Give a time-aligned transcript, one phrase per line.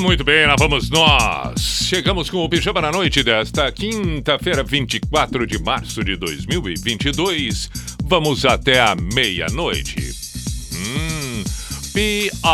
[0.00, 1.60] Muito bem, lá vamos nós.
[1.60, 7.70] Chegamos com o Pijama na Noite desta quinta-feira, 24 de março de 2022.
[8.04, 9.96] Vamos até a meia-noite.
[10.74, 11.44] Hum,
[11.92, 12.50] P-I-J-A-M-A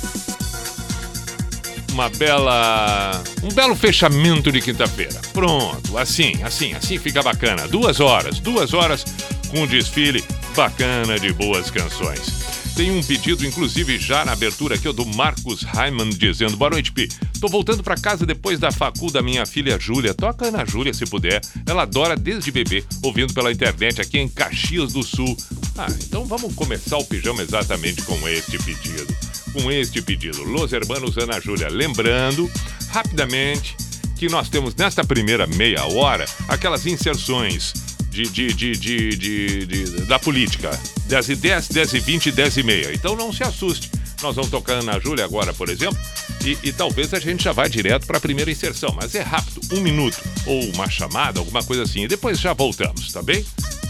[1.96, 3.24] uma bela.
[3.42, 5.20] um belo fechamento de quinta-feira.
[5.32, 7.68] Pronto, assim, assim, assim fica bacana.
[7.70, 9.06] Duas horas, duas horas
[9.50, 10.22] com um desfile
[10.56, 12.45] bacana de boas canções.
[12.76, 17.08] Tem um pedido, inclusive, já na abertura aqui, do Marcos Raiman, dizendo: Boa noite, Pi.
[17.40, 20.14] Tô voltando para casa depois da facul da minha filha Júlia.
[20.14, 21.40] Toca Ana Júlia, se puder.
[21.66, 25.38] Ela adora desde bebê, ouvindo pela internet aqui em Caxias do Sul.
[25.78, 29.08] Ah, então vamos começar o pijama exatamente com este pedido.
[29.54, 30.44] Com este pedido.
[30.44, 31.70] Los Hermanos Ana Júlia.
[31.70, 32.52] Lembrando,
[32.90, 33.78] rapidamente,
[34.18, 40.72] que nós temos nesta primeira meia hora aquelas inserções de, de, de, de, da política.
[41.08, 42.94] 10 e 10, 10 e 20, 10 e meia.
[42.94, 43.92] Então não se assuste.
[44.22, 45.98] Nós vamos tocar Ana Júlia agora, por exemplo,
[46.44, 49.62] e, e talvez a gente já vá direto para a primeira inserção, mas é rápido,
[49.74, 53.46] um minuto, ou uma chamada, alguma coisa assim, e depois já voltamos, tá bem?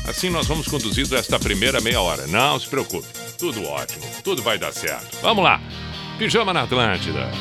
[0.08, 2.28] Assim nós vamos conduzindo esta primeira meia hora.
[2.28, 5.18] Não se preocupe, tudo ótimo, tudo vai dar certo.
[5.22, 5.62] Vamos lá,
[6.18, 7.32] Pijama na Atlântida.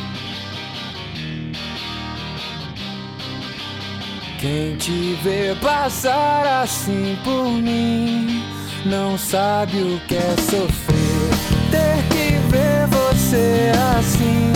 [4.44, 8.44] Quem te vê passar assim por mim
[8.84, 11.30] não sabe o que é sofrer.
[11.70, 14.52] Ter que ver você assim,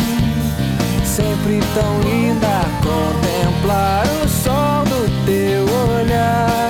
[1.06, 2.66] sempre tão linda.
[2.82, 5.64] Contemplar o sol do teu
[5.96, 6.68] olhar,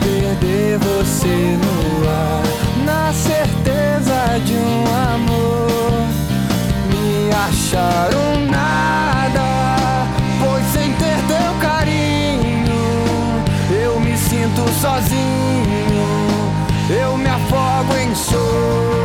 [0.00, 2.42] perder você no ar,
[2.84, 4.84] na certeza de um
[5.14, 5.92] amor.
[6.90, 8.80] Me achar um nada,
[18.14, 18.99] so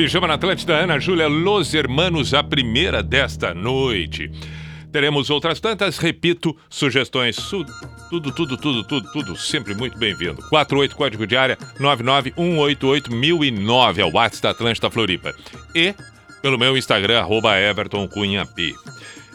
[0.00, 4.30] Pijama na Atlântida, Ana Júlia Los Hermanos, a primeira desta noite.
[4.90, 7.66] Teremos outras tantas, repito, sugestões, su-
[8.08, 10.42] tudo, tudo, tudo, tudo, tudo, sempre muito bem-vindo.
[10.48, 15.34] 48 código de área 991881009 é o WhatsApp da Atlântida Floripa.
[15.74, 15.94] E
[16.40, 17.52] pelo meu Instagram, arroba
[18.54, 18.74] P.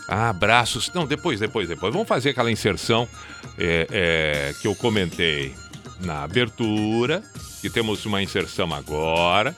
[0.07, 0.91] Abraços.
[0.95, 1.93] Não, depois, depois, depois.
[1.93, 3.07] Vamos fazer aquela inserção
[3.55, 5.53] é, é, que eu comentei
[6.01, 7.21] na abertura,
[7.61, 9.55] que temos uma inserção agora.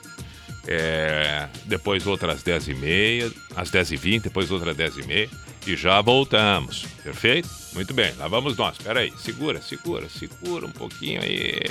[0.68, 5.30] É, depois outras 10h30, às 10h20, depois outra 10h30
[5.66, 6.86] e já voltamos.
[7.04, 7.50] Perfeito?
[7.74, 8.78] Muito bem, lá vamos nós.
[8.78, 11.62] Espera aí, segura, segura, segura um pouquinho aí.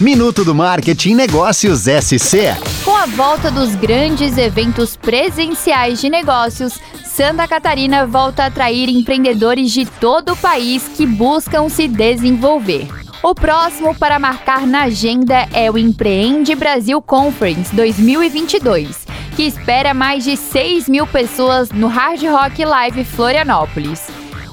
[0.00, 2.56] Minuto do Marketing Negócios SC.
[2.84, 9.70] Com a volta dos grandes eventos presenciais de negócios, Santa Catarina volta a atrair empreendedores
[9.70, 12.88] de todo o país que buscam se desenvolver.
[13.24, 20.24] O próximo para marcar na agenda é o Empreende Brasil Conference 2022, que espera mais
[20.24, 24.08] de 6 mil pessoas no Hard Rock Live Florianópolis.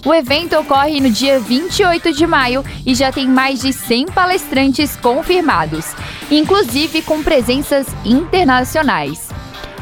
[0.06, 4.96] O evento ocorre no dia 28 de maio e já tem mais de 100 palestrantes
[4.96, 5.88] confirmados,
[6.32, 9.31] inclusive com presenças internacionais.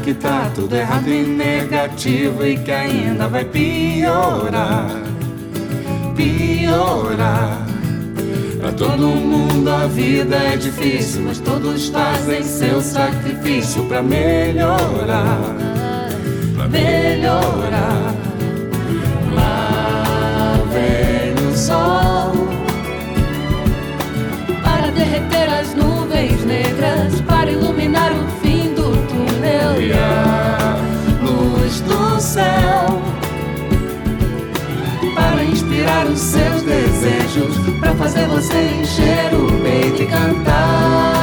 [0.03, 4.89] Que tá tudo errado e negativo e que ainda vai piorar,
[6.15, 7.65] piorar.
[8.60, 15.55] Pra todo mundo a vida é difícil, mas todos fazem seu sacrifício pra melhorar,
[16.55, 18.15] pra melhorar.
[19.34, 22.48] Lá vem o sol
[24.63, 28.37] para derreter as nuvens negras, para iluminar o
[29.93, 30.77] a
[31.22, 33.01] luz do céu
[35.13, 41.16] para inspirar os seus desejos, para fazer você encher o peito e cantar.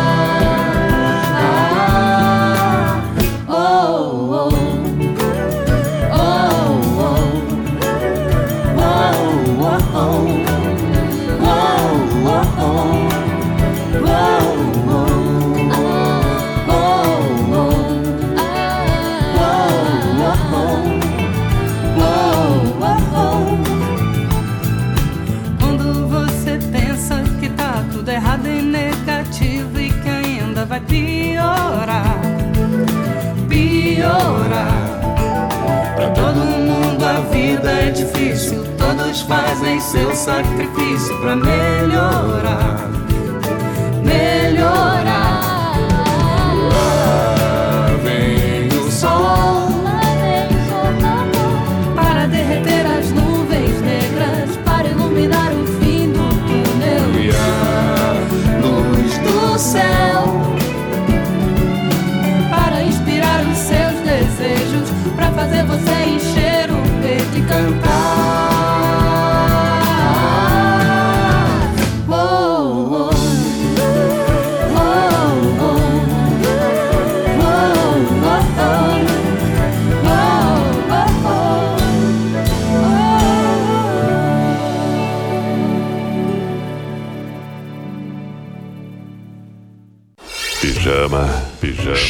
[39.27, 43.04] Fazem seu sacrifício melhorar, melhorar.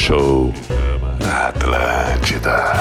[0.05, 0.53] Show
[1.19, 2.75] na Atlântida.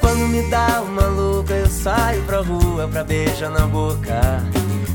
[0.00, 4.42] Quando me dá uma louca, eu saio pra rua pra beijar na boca.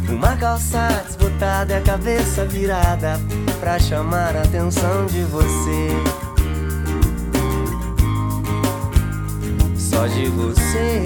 [0.10, 3.18] Uma calça desbotada e a cabeça virada
[3.62, 6.15] pra chamar a atenção de você.
[9.96, 11.02] Só de você.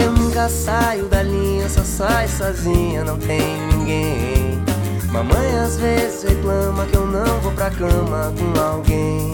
[0.00, 4.62] Eu nunca saio da linha, só saio sozinha, não tenho ninguém.
[5.10, 9.32] Mamãe às vezes reclama que eu não vou pra cama com alguém.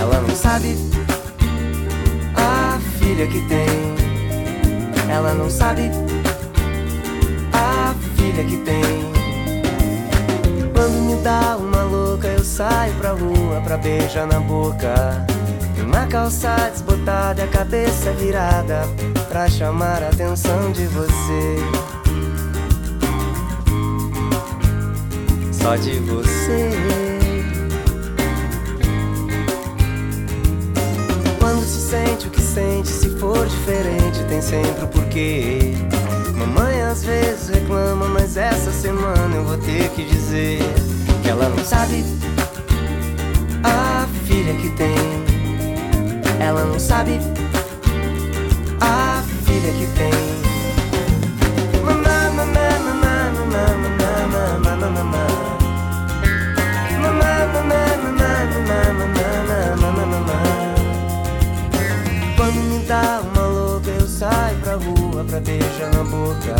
[0.00, 0.76] Ela não sabe
[2.34, 3.94] a filha que tem.
[5.08, 5.92] Ela não sabe
[7.52, 8.82] a filha que tem.
[10.74, 11.63] Quando me dá eu
[12.44, 14.94] saio pra rua pra beijar na boca.
[15.82, 18.82] Uma calça desbotada e a cabeça virada
[19.28, 21.56] pra chamar a atenção de você.
[25.52, 26.70] Só de você.
[31.40, 35.74] Quando se sente o que sente, se for diferente, tem sempre o porquê.
[36.36, 40.60] Mamãe às vezes reclama, mas essa semana eu vou ter que dizer
[41.22, 42.04] que ela não sabe
[44.34, 44.96] filha que tem.
[46.40, 47.20] Ela não sabe
[48.80, 50.10] a filha que tem.
[62.36, 66.56] Quando me dá uma louca, eu saio pra rua pra beijar na boca.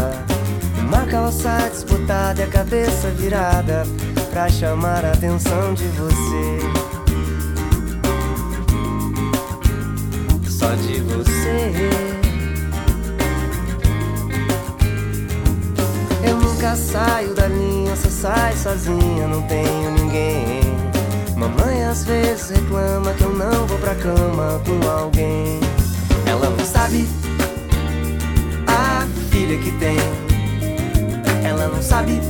[0.78, 3.82] Uma calça disputada e a cabeça virada
[4.30, 6.73] pra chamar a atenção de você.
[10.86, 11.90] De você.
[16.26, 20.60] Eu nunca saio da linha, só saio sozinha, não tenho ninguém.
[21.36, 25.60] Mamãe às vezes reclama que eu não vou pra cama com alguém.
[26.26, 27.06] Ela não sabe
[28.66, 29.96] a filha que tem.
[31.44, 32.20] Ela não sabe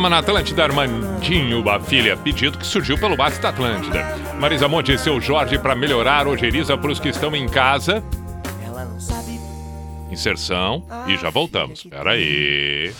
[0.00, 4.02] Pijama na Atlântida Armandinho, a filha, pedido que surgiu pelo Basta Atlântida.
[4.40, 8.02] Marisa Monte e seu Jorge para melhorar ojeriza para os que estão em casa.
[8.64, 9.38] Ela não sabe
[10.10, 11.82] Inserção e já voltamos.
[11.82, 12.94] Pera aí.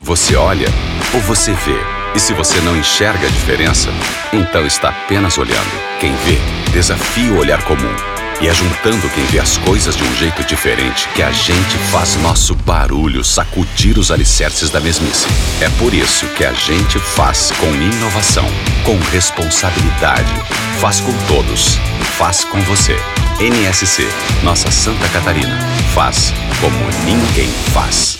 [0.00, 0.68] Você olha
[1.12, 1.78] ou você vê?
[2.16, 3.90] E se você não enxerga a diferença,
[4.32, 5.98] então está apenas olhando.
[6.00, 6.38] Quem vê,
[6.72, 8.17] desafia o olhar comum.
[8.40, 12.14] E é juntando quem vê as coisas de um jeito diferente que a gente faz
[12.16, 15.26] nosso barulho sacudir os alicerces da mesmice.
[15.60, 18.46] É por isso que a gente faz com inovação,
[18.84, 20.32] com responsabilidade.
[20.80, 21.76] Faz com todos.
[22.16, 22.96] Faz com você.
[23.40, 24.06] NSC,
[24.44, 25.58] nossa Santa Catarina.
[25.92, 28.17] Faz como ninguém faz.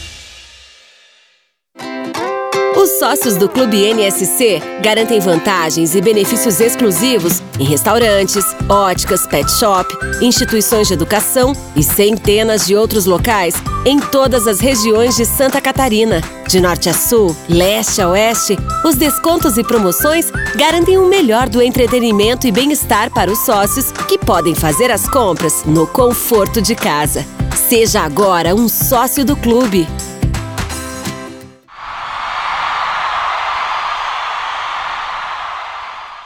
[2.78, 9.92] Os sócios do Clube NSC garantem vantagens e benefícios exclusivos em restaurantes, óticas, pet shop,
[10.22, 16.20] instituições de educação e centenas de outros locais em todas as regiões de Santa Catarina.
[16.46, 21.60] De norte a sul, leste a oeste, os descontos e promoções garantem o melhor do
[21.60, 27.26] entretenimento e bem-estar para os sócios que podem fazer as compras no conforto de casa.
[27.68, 29.84] Seja agora um sócio do clube.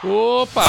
[0.03, 0.65] Opa!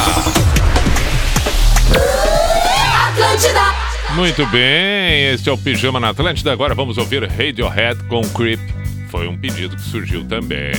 [4.15, 6.53] Muito bem, este é o Pijama na Atlântida.
[6.53, 8.61] Agora vamos ouvir Radiohead com Creep.
[9.09, 10.73] Foi um pedido que surgiu também.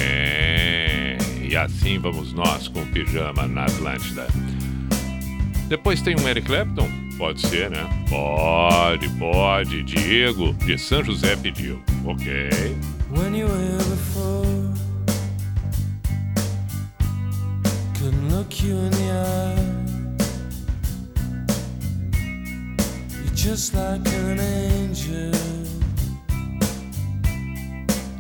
[1.41, 4.25] E assim vamos nós com o Pijama na Atlântida.
[5.67, 6.87] Depois tem um Eric Clapton?
[7.17, 7.85] Pode ser, né?
[8.09, 9.83] Pode, pode.
[9.83, 11.83] Diego, de São José pediu.
[12.05, 12.49] Ok.
[13.11, 14.74] When you were here before,
[18.05, 19.65] couldn't look you in the eye.
[23.23, 25.33] You're just like an angel.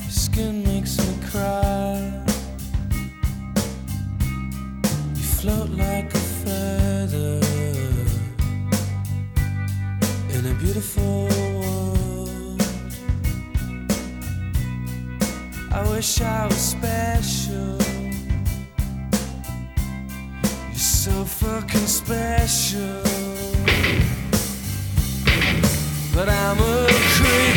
[0.01, 2.11] Your skin makes me cry.
[5.13, 7.39] You float like a feather
[10.33, 11.27] in a beautiful
[11.59, 12.61] world.
[15.71, 17.84] I wish I was special.
[21.05, 23.03] So fucking special.
[26.15, 27.54] But I'm a creep.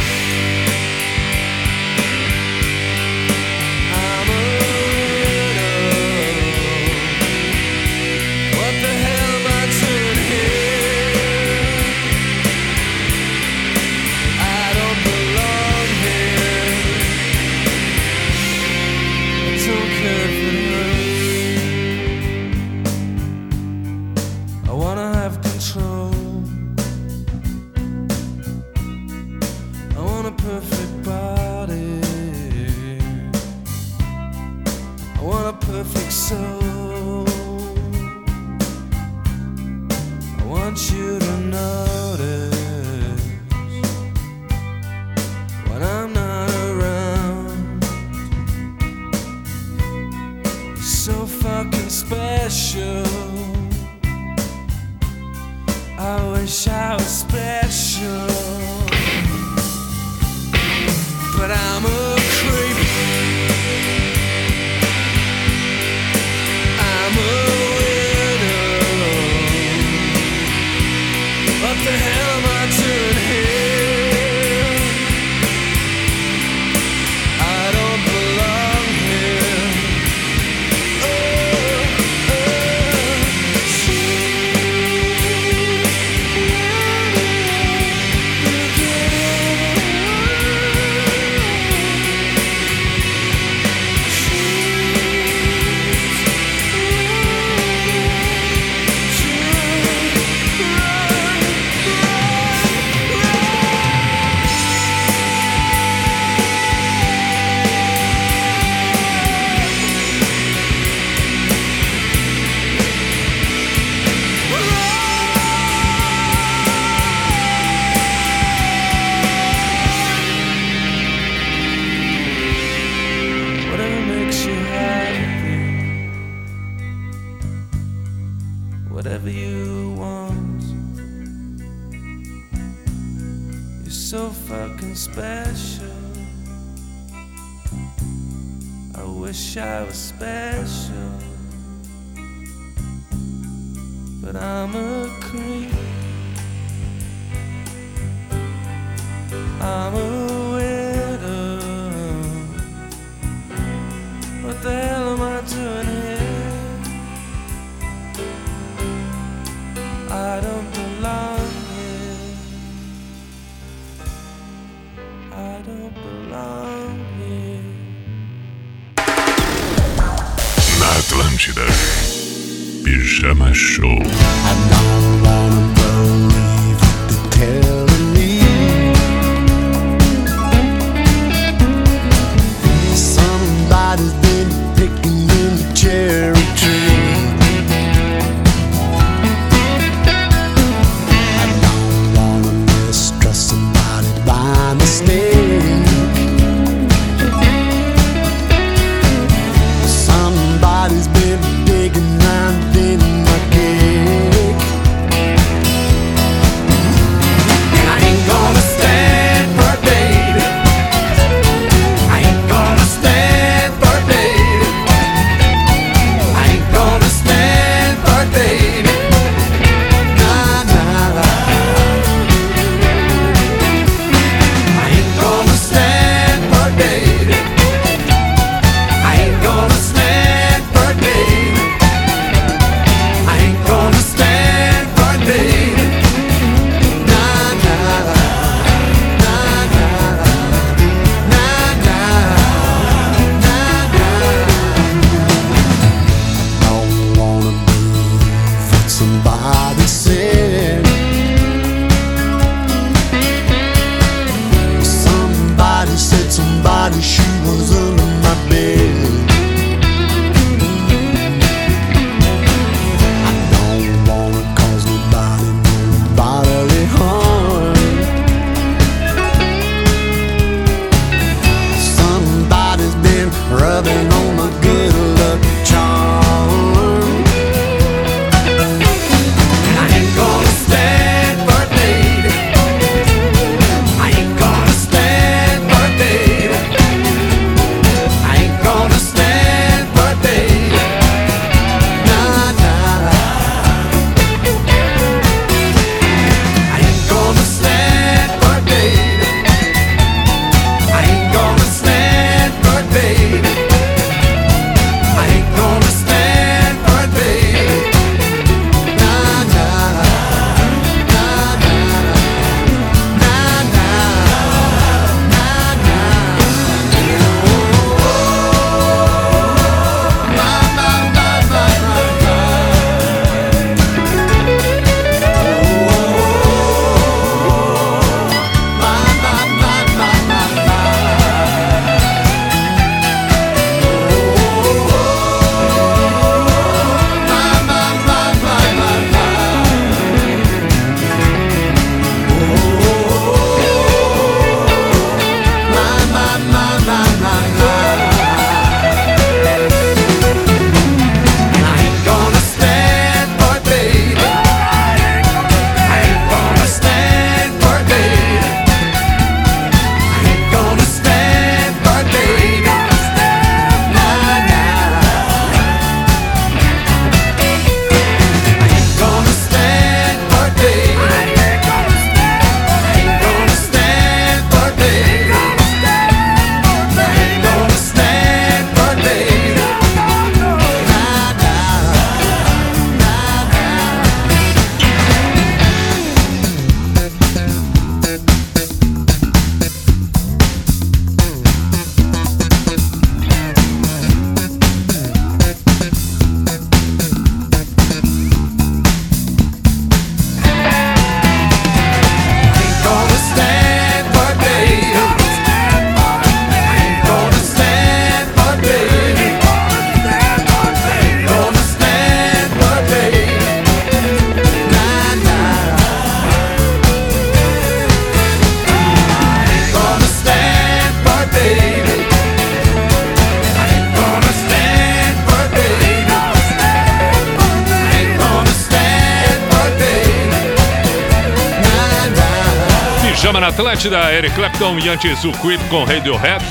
[433.79, 436.45] Na Atlântida, Eric Clapton e antes o Creep com Radiohead.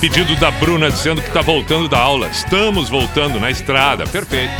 [0.00, 2.28] Pedido da Bruna dizendo que tá voltando da aula.
[2.28, 4.52] Estamos voltando na estrada, perfeito.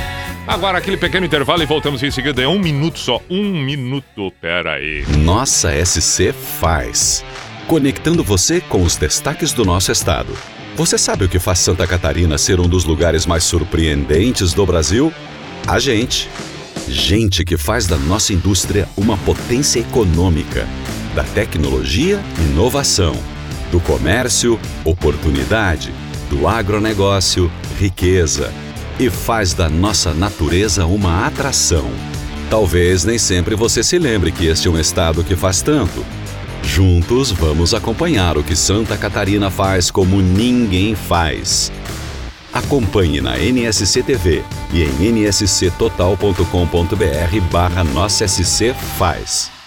[0.44, 2.42] Agora aquele pequeno intervalo e voltamos em seguida.
[2.42, 4.32] É um minuto só, um minuto.
[4.40, 5.04] Pera aí.
[5.18, 7.24] Nossa SC faz.
[7.68, 10.36] Conectando você com os destaques do nosso estado.
[10.74, 15.12] Você sabe o que faz Santa Catarina ser um dos lugares mais surpreendentes do Brasil?
[15.64, 16.28] A gente.
[16.88, 20.66] Gente que faz da nossa indústria uma potência econômica,
[21.20, 23.14] da tecnologia, inovação,
[23.70, 25.92] do comércio, oportunidade,
[26.30, 28.50] do agronegócio, riqueza
[28.98, 31.90] e faz da nossa natureza uma atração.
[32.48, 36.02] Talvez nem sempre você se lembre que este é um estado que faz tanto.
[36.62, 41.70] Juntos vamos acompanhar o que Santa Catarina faz como ninguém faz.
[42.50, 49.59] Acompanhe na NSC TV e em nsctotal.com.br barra Nossa SC Faz.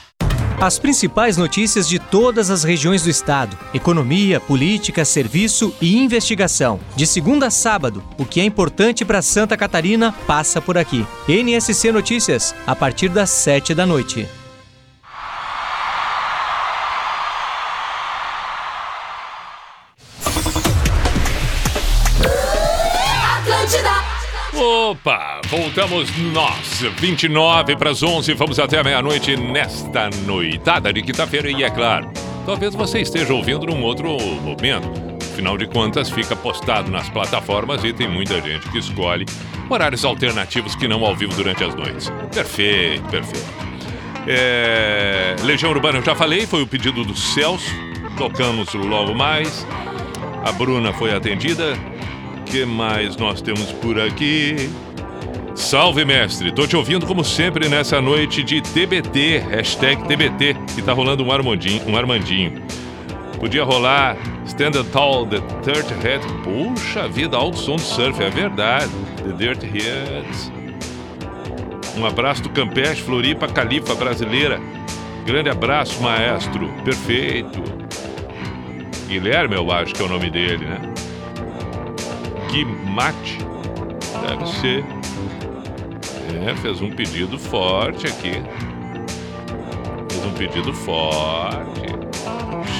[0.63, 6.80] As principais notícias de todas as regiões do estado: economia, política, serviço e investigação.
[6.95, 11.06] De segunda a sábado, o que é importante para Santa Catarina passa por aqui.
[11.28, 14.26] NSC Notícias, a partir das 7 da noite.
[25.56, 31.62] Voltamos nós, 29 para as 11, vamos até a meia-noite nesta noitada de quinta-feira e
[31.62, 32.10] é claro,
[32.44, 34.92] talvez você esteja ouvindo num outro momento.
[35.32, 39.28] Afinal de contas, fica postado nas plataformas e tem muita gente que escolhe
[39.70, 42.12] horários alternativos que não ao vivo durante as noites.
[42.34, 43.46] Perfeito, perfeito.
[44.26, 45.36] É...
[45.44, 47.70] Legião Urbana, eu já falei, foi o pedido do Celso,
[48.18, 49.68] tocamos logo mais.
[50.44, 51.78] A Bruna foi atendida,
[52.48, 54.68] que mais nós temos por aqui?
[55.56, 56.52] Salve, mestre!
[56.52, 61.32] Tô te ouvindo como sempre nessa noite de TBT, hashtag TBT, que tá rolando um
[61.32, 61.88] Armandinho.
[61.88, 62.62] Um Armandinho.
[63.39, 66.26] Podia rolar Stand Tall, The Dirt Head.
[66.44, 68.89] Puxa vida, alto som do surf, é verdade.
[69.18, 70.52] The Dirt Heads.
[71.98, 74.60] Um abraço do Campeche, Floripa, Califa brasileira.
[75.26, 76.68] Grande abraço, maestro.
[76.84, 77.62] Perfeito.
[79.08, 80.82] Guilherme, eu acho que é o nome dele, né?
[82.94, 83.39] Mate.
[84.28, 85.03] Deve ser.
[86.36, 88.41] É, fez um pedido forte aqui.
[90.10, 91.93] Fez um pedido forte.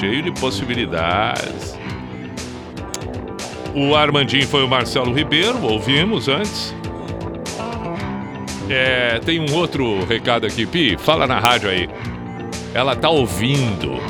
[0.00, 1.78] Cheio de possibilidades.
[3.74, 6.74] O Armandinho foi o Marcelo Ribeiro, ouvimos antes.
[8.70, 11.88] É, tem um outro recado aqui, Pi, fala na rádio aí.
[12.72, 14.00] Ela tá ouvindo.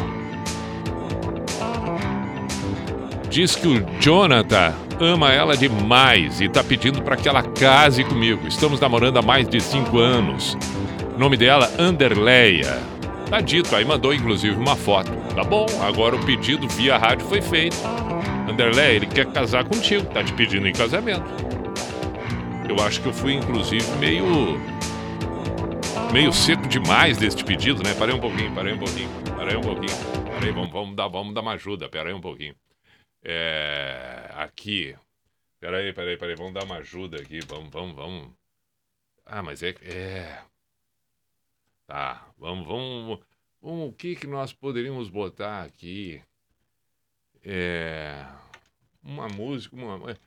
[3.28, 8.46] Diz que o Jonathan ama ela demais e tá pedindo para que ela case comigo.
[8.46, 10.57] Estamos namorando há mais de cinco anos.
[11.14, 12.78] O nome dela, Anderleia.
[13.28, 15.11] Tá dito, aí mandou inclusive uma foto.
[15.35, 17.76] Tá bom, agora o pedido via rádio foi feito.
[18.48, 21.24] Anderleia, ele quer casar contigo, tá te pedindo em casamento.
[22.68, 24.61] Eu acho que eu fui inclusive meio.
[26.12, 27.94] meio seco demais deste pedido, né?
[27.98, 29.96] Parei um pouquinho, parei um pouquinho, parei um pouquinho.
[30.35, 32.54] Parei, vamos, vamos, dar, vamos dar uma ajuda, parei um pouquinho.
[33.24, 34.94] É, aqui.
[35.58, 36.37] Peraí, peraí, peraí.
[36.37, 37.40] Vamos dar uma ajuda aqui.
[37.40, 38.30] Vamos, vamos, vamos.
[39.24, 39.70] Ah, mas é.
[39.82, 40.42] É.
[41.87, 42.28] Tá.
[42.37, 43.20] Vamos, vamos.
[43.62, 46.22] vamos o que, que nós poderíamos botar aqui?
[47.42, 48.26] É.
[49.02, 50.18] Uma música, uma.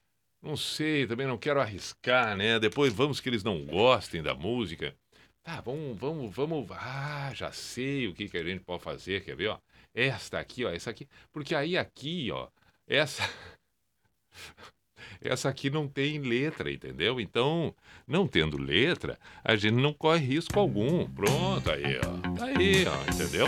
[0.42, 2.60] Não sei, também não quero arriscar, né?
[2.60, 4.96] Depois vamos que eles não gostem da música.
[5.44, 6.68] Tá, vamos, vamos, vamos.
[6.72, 9.60] Ah, já sei o que, que a gente pode fazer, quer ver, ó?
[9.94, 11.08] Esta aqui, ó, essa aqui.
[11.32, 12.48] Porque aí aqui, ó,
[12.88, 13.24] essa.
[15.20, 17.20] Essa aqui não tem letra, entendeu?
[17.20, 17.74] Então,
[18.08, 21.06] não tendo letra, a gente não corre risco algum.
[21.08, 22.36] Pronto, aí, ó.
[22.38, 23.48] Tá aí, ó, entendeu?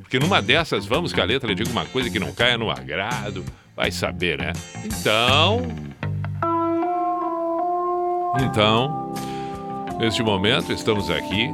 [0.00, 3.44] Porque numa dessas, vamos que a letra diga uma coisa que não caia no agrado.
[3.76, 4.52] Vai saber, né?
[4.84, 5.62] Então.
[8.42, 9.12] Então,
[9.98, 11.48] neste momento, estamos aqui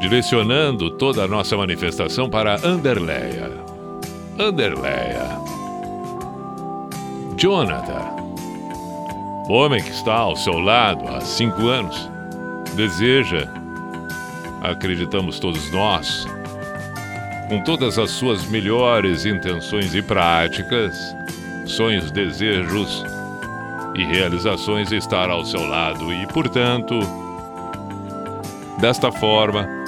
[0.00, 3.69] direcionando toda a nossa manifestação para Anderleia.
[4.40, 5.38] Anderleia.
[7.36, 8.16] Jonathan,
[9.46, 12.10] o homem que está ao seu lado há cinco anos,
[12.74, 13.46] deseja,
[14.62, 16.26] acreditamos todos nós,
[17.50, 20.96] com todas as suas melhores intenções e práticas,
[21.66, 23.04] sonhos, desejos
[23.94, 26.10] e realizações estar ao seu lado.
[26.14, 26.98] E, portanto,
[28.80, 29.79] desta forma,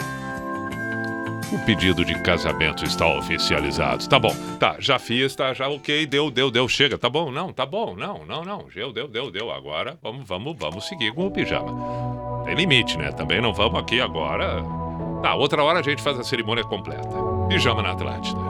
[1.52, 4.08] o pedido de casamento está oficializado.
[4.08, 7.52] Tá bom, tá, já fiz, tá, já ok, deu, deu, deu, chega, tá bom, não,
[7.52, 9.50] tá bom, não, não, não, deu, deu, deu, deu.
[9.50, 12.42] Agora vamos, vamos, vamos seguir com o pijama.
[12.44, 13.12] Tem limite, né?
[13.12, 14.64] Também não vamos aqui agora.
[15.22, 17.06] Tá, outra hora a gente faz a cerimônia completa.
[17.48, 18.40] Pijama na Atlântida.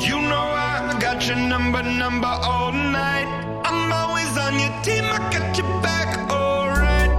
[0.00, 3.26] You know I got your number, number all night.
[3.64, 7.10] I'm always on your team, I got your back, alright.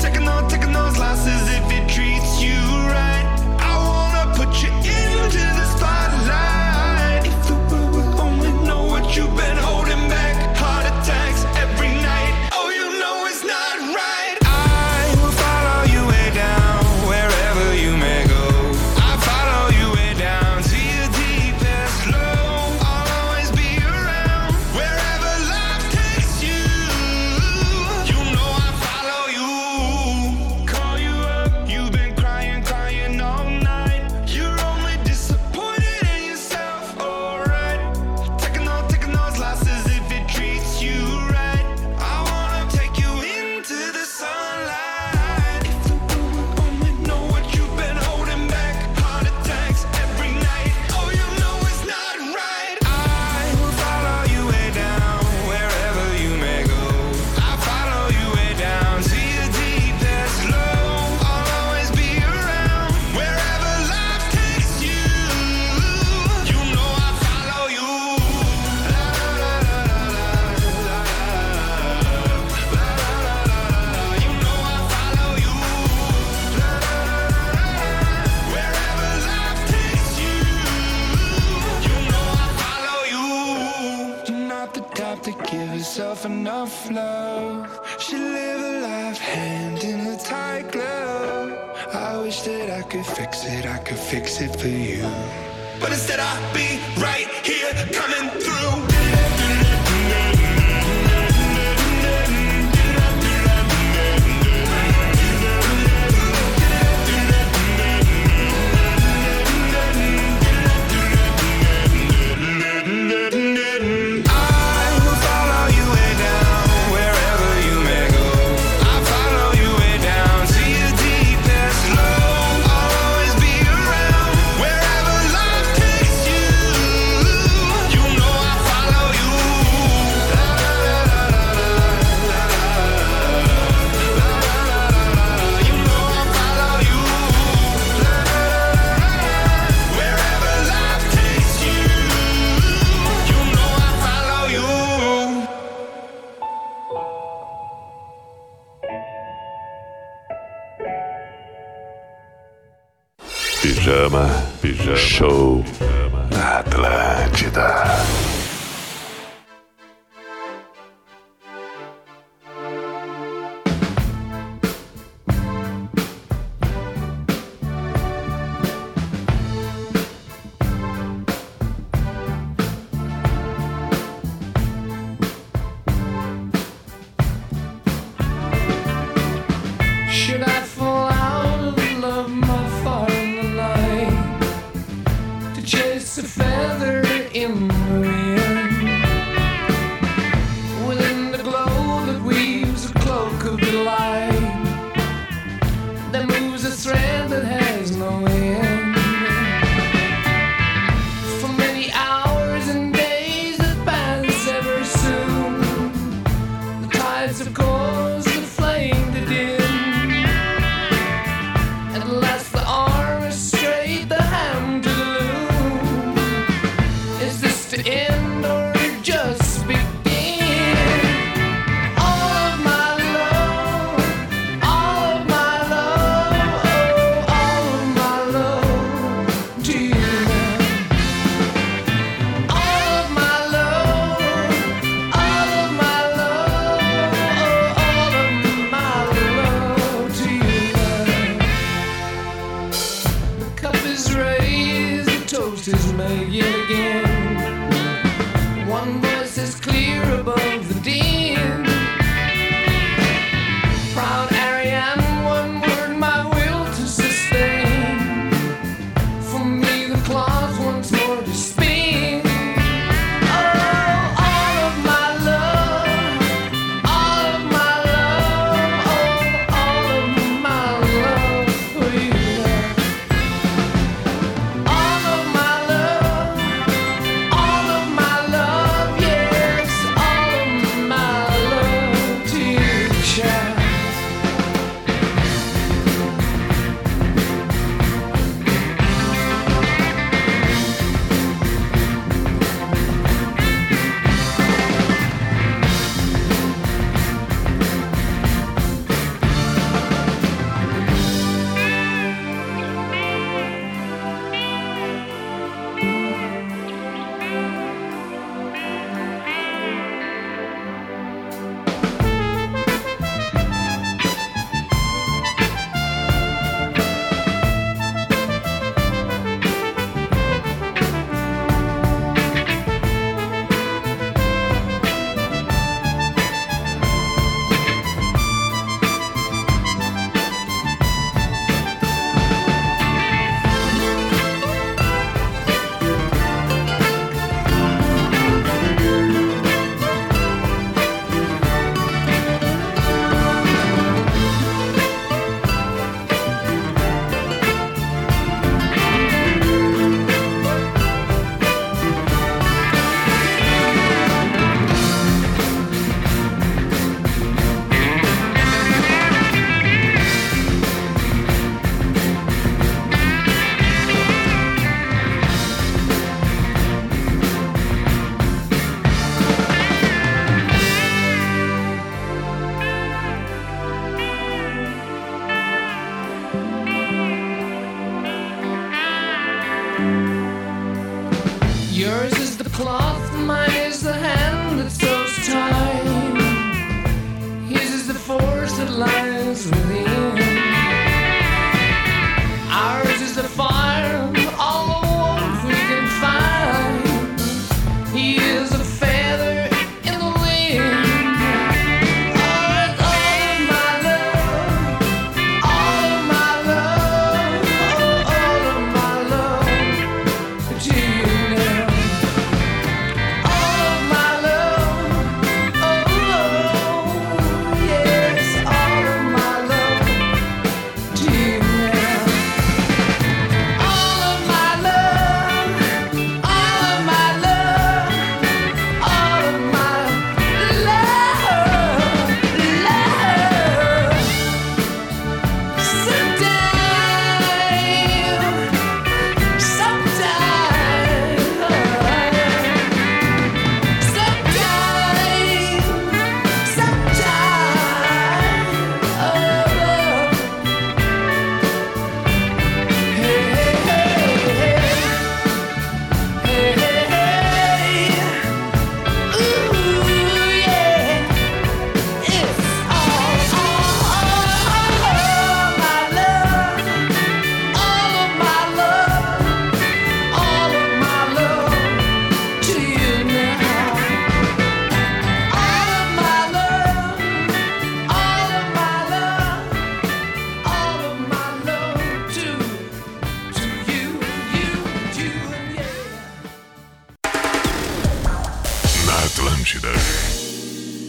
[0.00, 1.69] Taking taking those losses if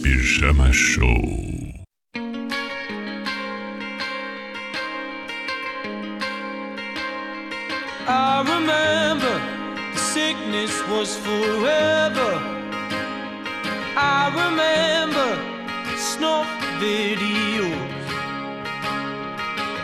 [0.02, 1.16] Pijama Show
[8.06, 9.34] I remember
[9.94, 12.32] the sickness was forever.
[13.96, 15.30] I remember
[15.96, 16.46] snuff
[16.78, 18.04] videos.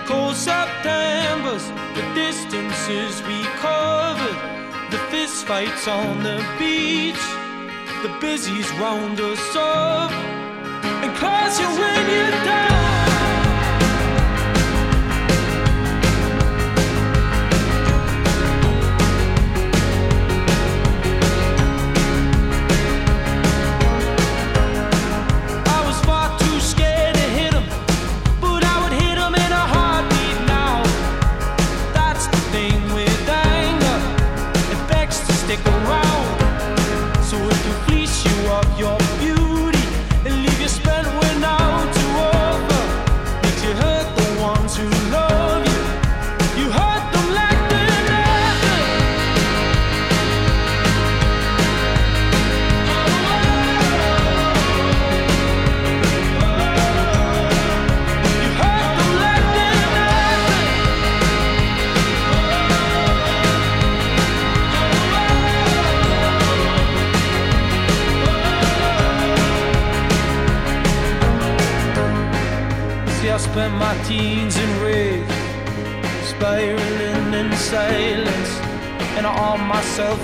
[0.06, 1.66] Cold September's,
[1.96, 4.36] the distances we covered,
[4.90, 7.37] the fist fights on the beach
[8.02, 10.12] the busies round us up
[11.02, 12.87] and cause you when you're down.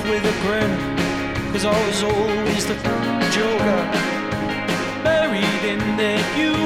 [0.05, 0.73] with a grin.
[1.53, 2.75] Cause I was always the
[3.37, 3.81] joker,
[5.03, 6.64] buried in the humor.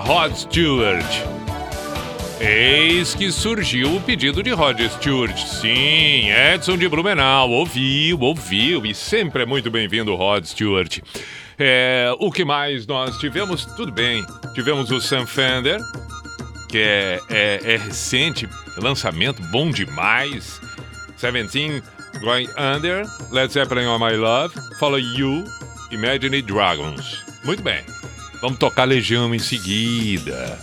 [0.00, 1.06] Rod Stewart.
[2.40, 5.36] Eis que surgiu o pedido de Rod Stewart.
[5.36, 7.50] Sim, Edson de Blumenau.
[7.50, 8.84] Ouviu, ouviu.
[8.84, 10.98] E sempre é muito bem-vindo, Rod Stewart.
[11.56, 13.64] É, o que mais nós tivemos?
[13.64, 14.26] Tudo bem.
[14.56, 15.78] Tivemos o Sam Fender,
[16.68, 18.48] que é, é, é recente,
[18.78, 20.60] lançamento bom demais.
[21.16, 21.80] Seventeen
[22.20, 25.44] Going Under, Led Zeppelin On My Love, Follow You,
[25.92, 27.22] Imagine Dragons.
[27.44, 27.84] Muito bem.
[28.44, 30.58] Vamos tocar Legião em seguida.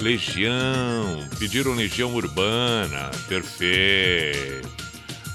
[0.00, 1.22] Legião.
[1.38, 3.10] Pediram Legião Urbana.
[3.28, 4.66] Perfeito.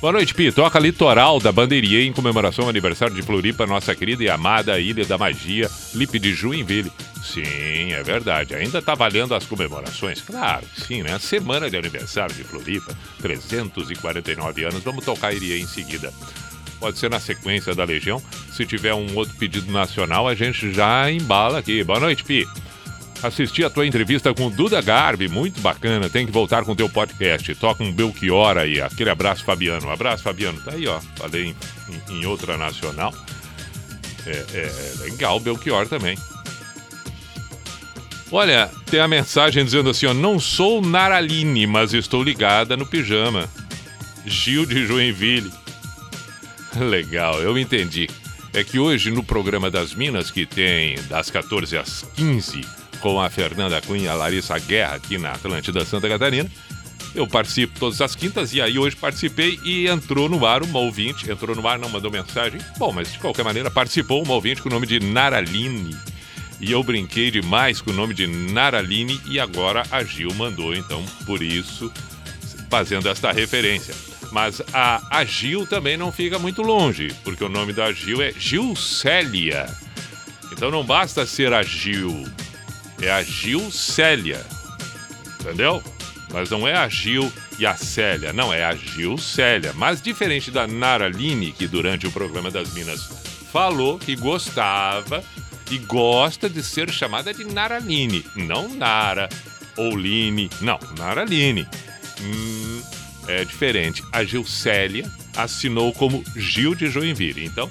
[0.01, 0.51] Boa noite, Pi.
[0.51, 5.05] Toca Litoral da Bandeirinha em comemoração ao aniversário de Floripa, nossa querida e amada Ilha
[5.05, 6.91] da Magia, Lipe de Joinville.
[7.21, 8.55] Sim, é verdade.
[8.55, 10.21] Ainda tá valendo as comemorações?
[10.21, 11.19] Claro, sim, né?
[11.19, 14.81] Semana de aniversário de Floripa, 349 anos.
[14.81, 16.11] Vamos tocar Iria em seguida.
[16.81, 18.21] Pode ser na sequência da Legião.
[18.51, 21.83] Se tiver um outro pedido nacional, a gente já embala aqui.
[21.83, 22.45] Boa noite, Pi.
[23.23, 26.09] Assisti a tua entrevista com o Duda Garbi, muito bacana.
[26.09, 27.53] Tem que voltar com o teu podcast.
[27.53, 28.81] Toca um Belchior aí.
[28.81, 29.85] Aquele abraço, Fabiano.
[29.87, 30.59] Um abraço, Fabiano.
[30.61, 30.99] Tá aí, ó.
[31.17, 31.55] Falei em,
[32.09, 33.13] em- em outra nacional.
[34.25, 36.17] É, é, é legal, Belchior também.
[38.31, 40.15] Olha, tem a mensagem dizendo assim, ó.
[40.15, 43.47] Não sou Naraline, mas estou ligada no pijama.
[44.25, 45.51] Gil de Joinville.
[46.79, 48.09] Legal, eu entendi.
[48.53, 52.61] É que hoje no programa das Minas, que tem das 14 às 15,
[52.99, 56.49] com a Fernanda Cunha e a Larissa Guerra aqui na Atlântida Santa Catarina,
[57.13, 61.29] eu participo todas as quintas e aí hoje participei e entrou no ar uma ouvinte.
[61.29, 62.59] Entrou no ar, não mandou mensagem.
[62.77, 65.97] Bom, mas de qualquer maneira participou uma ouvinte com o nome de Naraline.
[66.59, 71.03] E eu brinquei demais com o nome de Naraline e agora a Gil mandou, então
[71.25, 71.91] por isso,
[72.69, 74.10] fazendo esta referência.
[74.31, 78.31] Mas a, a Gil também não fica muito longe, porque o nome da Gil é
[78.31, 79.67] Gilcélia.
[80.51, 82.25] Então não basta ser a Gil,
[83.01, 84.45] é a Gilcélia.
[85.39, 85.83] Entendeu?
[86.31, 86.87] Mas não é a
[87.59, 89.73] e a Célia, não, é a Gilcélia.
[89.73, 93.09] Mas diferente da Naraline, que durante o programa das Minas
[93.51, 95.23] falou que gostava
[95.69, 99.29] e gosta de ser chamada de Naraline, não Nara
[99.77, 101.67] ou Line, não, Naraline.
[102.21, 102.81] Hum,
[103.31, 104.03] é diferente.
[104.11, 107.69] A Gilcélia assinou como Gil de Joinville, então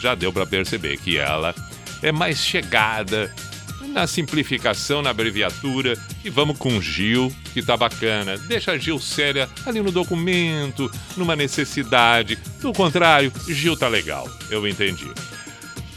[0.00, 1.54] já deu para perceber que ela
[2.02, 3.32] é mais chegada
[3.92, 5.96] na simplificação, na abreviatura.
[6.24, 8.38] E vamos com Gil, que tá bacana.
[8.38, 12.38] Deixa a Gilcélia ali no documento, numa necessidade.
[12.60, 14.28] Do contrário, Gil tá legal.
[14.50, 15.08] Eu entendi.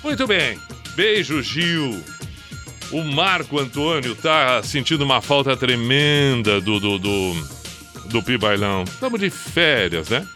[0.04, 0.60] Muito bem.
[0.95, 2.04] Beijo, Gil.
[2.91, 7.34] O Marco Antônio tá sentindo uma falta tremenda do do, do,
[8.06, 8.84] do Pibailão.
[8.84, 10.28] Estamos de férias, né?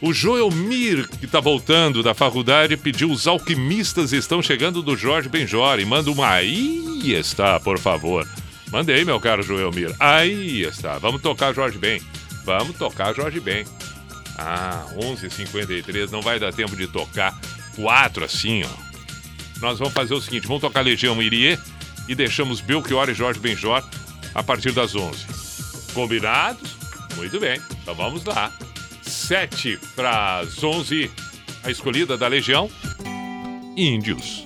[0.00, 5.28] O Joel Mir, que tá voltando da faculdade, pediu os alquimistas estão chegando do Jorge
[5.28, 5.84] Benjori.
[5.86, 8.26] Manda uma aí está, por favor.
[8.70, 9.94] Mandei, meu caro Joel Mir.
[9.98, 10.98] Aí está.
[10.98, 12.00] Vamos tocar Jorge Ben.
[12.44, 13.64] Vamos tocar Jorge Ben.
[14.38, 17.38] Ah, 11h53, não vai dar tempo de tocar
[17.74, 18.86] quatro assim, ó.
[19.60, 21.58] Nós vamos fazer o seguinte, vamos tocar Legião Irie
[22.06, 23.82] e deixamos Belchior e Jorge Benjor
[24.34, 25.24] a partir das 11.
[25.94, 26.75] Combinados?
[27.16, 28.52] Muito bem, então vamos lá.
[29.02, 31.10] 7 para as 11,
[31.64, 32.70] a escolhida da Legião,
[33.76, 34.45] Índios.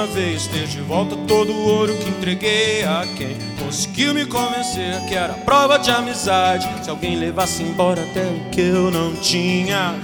[0.00, 4.98] Uma vez ter de volta todo o ouro que entreguei a quem conseguiu me convencer
[5.06, 6.66] que era prova de amizade.
[6.82, 9.94] Se alguém levasse embora até o que eu não tinha.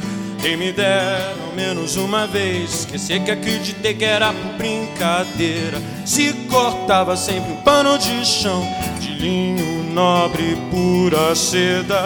[0.42, 5.80] Quem me dera ao menos uma vez esquecer que acreditei que era por brincadeira.
[6.04, 8.68] Se cortava sempre um pano de chão
[9.00, 12.02] de linho nobre, pura seda.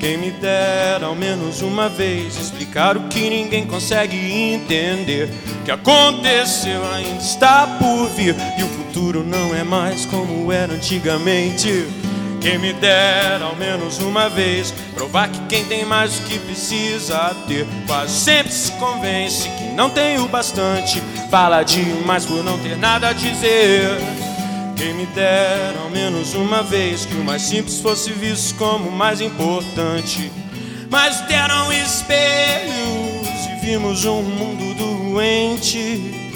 [0.00, 5.30] Quem me dera ao menos uma vez explicar o que ninguém consegue entender.
[5.70, 11.86] Que aconteceu ainda está por vir e o futuro não é mais como era antigamente.
[12.40, 17.36] Quem me dera ao menos uma vez provar que quem tem mais do que precisa
[17.46, 21.00] ter quase sempre se convence que não tem o bastante.
[21.30, 23.96] Fala demais por não ter nada a dizer.
[24.74, 28.92] Quem me dera ao menos uma vez que o mais simples fosse visto como o
[28.92, 30.32] mais importante.
[30.90, 34.59] Mas deram espelhos e vimos um mundo
[35.10, 36.30] doente.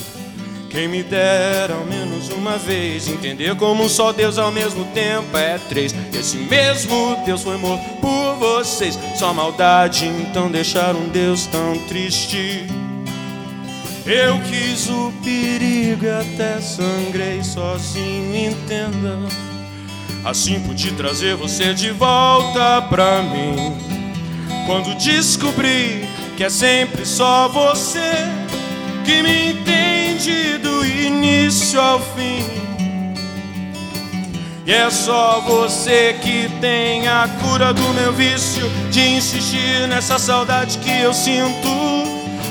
[0.68, 5.59] Quem me dera ao menos uma vez entender como só Deus ao mesmo tempo é
[5.68, 5.95] três.
[6.12, 8.99] Esse mesmo Deus foi morto por vocês.
[9.16, 12.66] Só maldade, então deixar um Deus tão triste.
[14.05, 19.18] Eu quis o perigo e até sangrei sozinho, entenda.
[20.25, 23.77] Assim pude trazer você de volta pra mim.
[24.66, 28.43] Quando descobri que é sempre só você
[29.05, 32.45] que me entende do início ao fim.
[34.67, 40.79] E é só você que tem a cura do meu vício de insistir nessa saudade
[40.79, 41.69] que eu sinto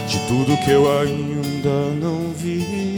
[0.08, 2.92] de tudo que eu ainda não vi.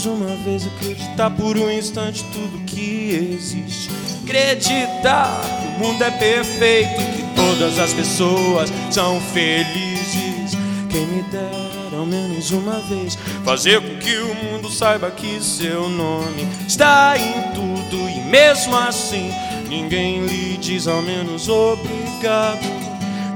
[0.00, 3.90] Menos uma vez acreditar por um instante tudo que existe.
[4.24, 10.56] Acreditar que o mundo é perfeito, que todas as pessoas são felizes.
[10.88, 15.88] Quem me dera ao menos uma vez fazer com que o mundo saiba que seu
[15.88, 19.30] nome está em tudo e mesmo assim
[19.68, 22.60] ninguém lhe diz ao menos obrigado.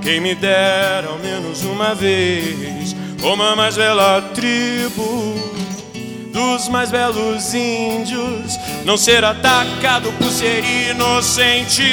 [0.03, 5.54] Quem me dera ao menos uma vez como a mais bela tribo
[6.35, 11.85] dos mais belos índios, não ser atacado por ser inocente.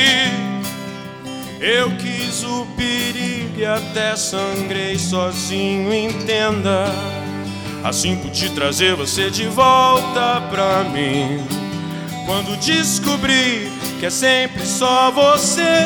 [1.60, 6.86] Eu quis o perigo e até sangrei sozinho, entenda.
[7.84, 11.46] Assim pude trazer você de volta pra mim.
[12.26, 15.86] Quando descobri que é sempre só você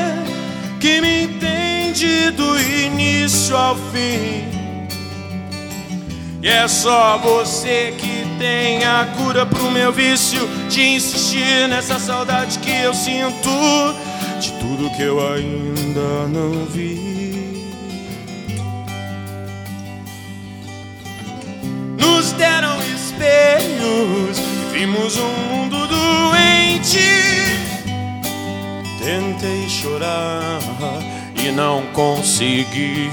[0.79, 4.54] que me entende do início ao fim.
[6.45, 12.59] E é só você que tem a cura pro meu vício de insistir nessa saudade
[12.59, 13.49] que eu sinto
[14.39, 17.73] de tudo que eu ainda não vi.
[21.99, 26.99] Nos deram espelhos e vimos um mundo doente.
[29.03, 30.59] Tentei chorar
[31.43, 33.09] e não consegui.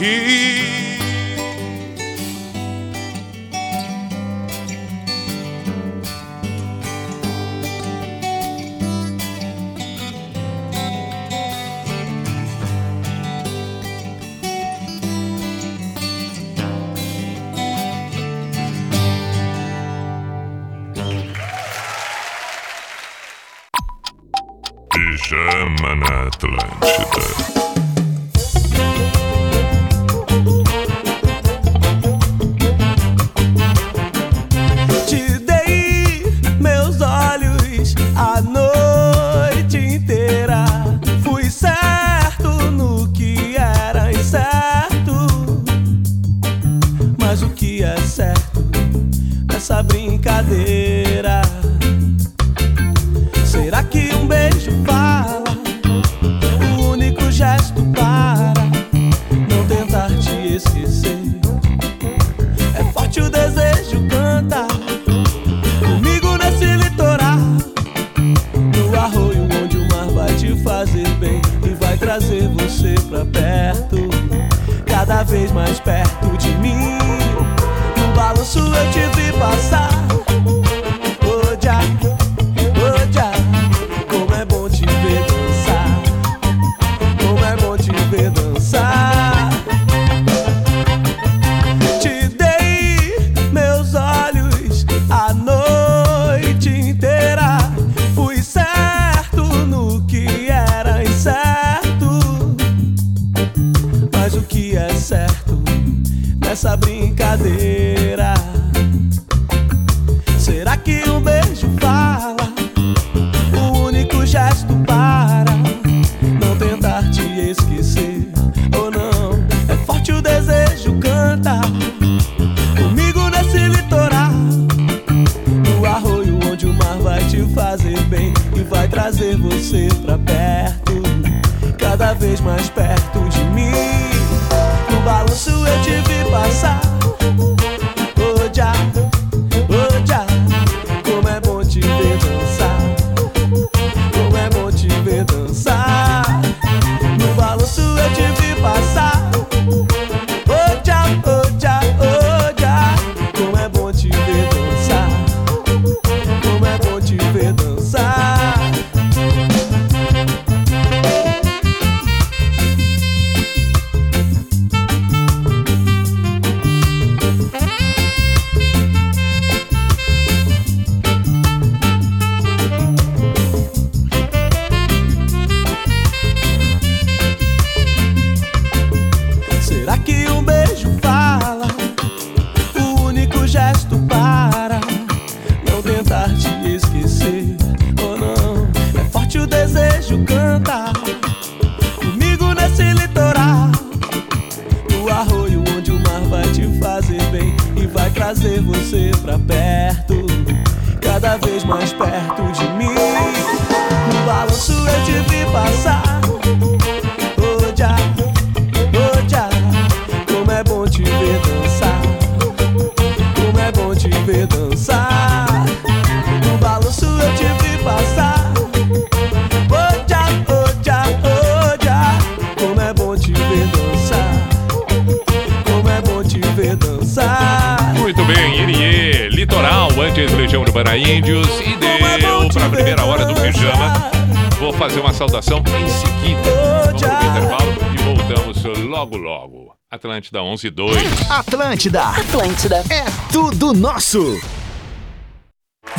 [240.22, 240.96] Atlântida 11 2.
[241.28, 242.02] Atlântida.
[242.04, 242.84] Atlântida.
[242.88, 244.40] É tudo nosso.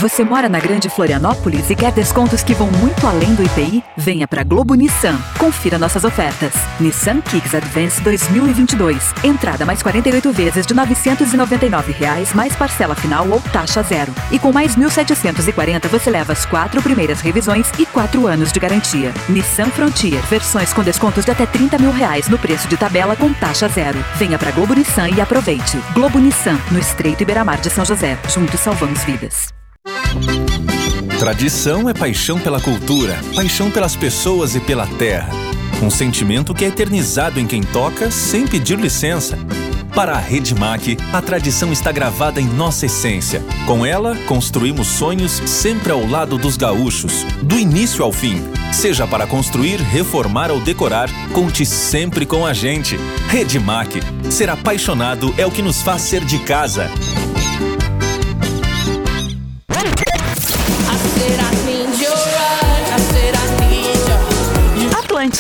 [0.03, 3.81] Você mora na Grande Florianópolis e quer descontos que vão muito além do IPI?
[3.95, 5.17] Venha para Globo Nissan.
[5.37, 6.51] Confira nossas ofertas.
[6.77, 9.13] Nissan Kicks Advance 2022.
[9.23, 14.13] Entrada mais 48 vezes de 999 reais, mais parcela final ou taxa zero.
[14.29, 19.13] E com mais 1.740 você leva as quatro primeiras revisões e quatro anos de garantia.
[19.29, 20.21] Nissan Frontier.
[20.23, 24.03] Versões com descontos de até 30 mil reais no preço de tabela com taxa zero.
[24.15, 25.77] Venha para Globo Nissan e aproveite.
[25.93, 28.19] Globo Nissan, no Estreito Iberamar de São José.
[28.27, 29.62] Juntos salvamos vidas.
[31.19, 35.29] Tradição é paixão pela cultura, paixão pelas pessoas e pela terra.
[35.81, 39.37] Um sentimento que é eternizado em quem toca sem pedir licença.
[39.95, 43.43] Para a Redmac, a tradição está gravada em nossa essência.
[43.67, 48.41] Com ela, construímos sonhos sempre ao lado dos gaúchos, do início ao fim.
[48.71, 52.97] Seja para construir, reformar ou decorar, conte sempre com a gente.
[53.29, 53.99] Redmac.
[54.31, 56.89] Ser apaixonado é o que nos faz ser de casa.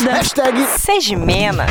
[0.03, 0.11] Atlântida.
[0.11, 1.65] Hashtag Sejimena.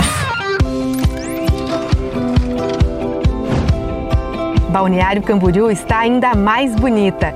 [4.70, 7.34] Balneário Camboriú está ainda mais bonita.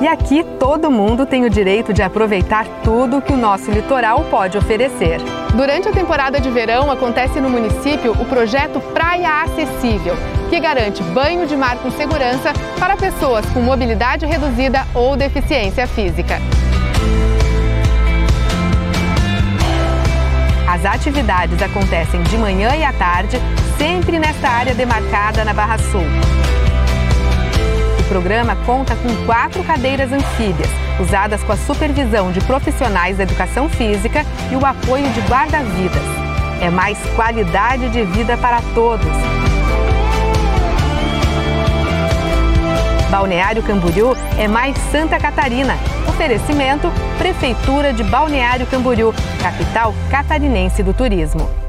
[0.00, 4.58] E aqui todo mundo tem o direito de aproveitar tudo que o nosso litoral pode
[4.58, 5.20] oferecer.
[5.54, 10.16] Durante a temporada de verão, acontece no município o projeto Praia Acessível,
[10.50, 16.40] que garante banho de mar com segurança para pessoas com mobilidade reduzida ou deficiência física.
[20.82, 23.38] As atividades acontecem de manhã e à tarde,
[23.78, 26.02] sempre nesta área demarcada na Barra Sul.
[28.00, 30.68] O programa conta com quatro cadeiras anfíbias,
[30.98, 36.02] usadas com a supervisão de profissionais da educação física e o apoio de guarda-vidas.
[36.60, 39.06] É mais qualidade de vida para todos.
[43.08, 45.76] Balneário Camboriú é mais Santa Catarina.
[46.12, 51.61] Oferecimento Prefeitura de Balneário Camboriú, capital catarinense do turismo.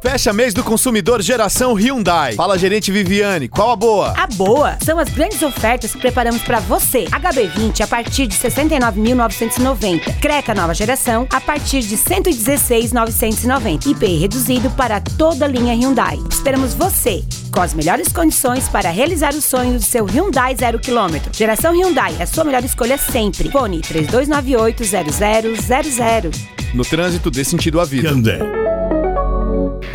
[0.00, 2.34] Fecha mês do consumidor geração Hyundai.
[2.34, 4.12] Fala, gerente Viviane, qual a boa?
[4.16, 7.06] A boa são as grandes ofertas que preparamos para você.
[7.06, 10.20] HB20 a partir de 69.990.
[10.20, 13.86] Creca nova geração a partir de 116.990.
[13.86, 16.18] IPI reduzido para toda a linha Hyundai.
[16.30, 21.30] Esperamos você com as melhores condições para realizar o sonho do seu Hyundai zero quilômetro.
[21.34, 23.50] Geração Hyundai, a sua melhor escolha sempre.
[23.50, 26.34] Fone 3298-0000.
[26.74, 28.10] No trânsito dê sentido à vida.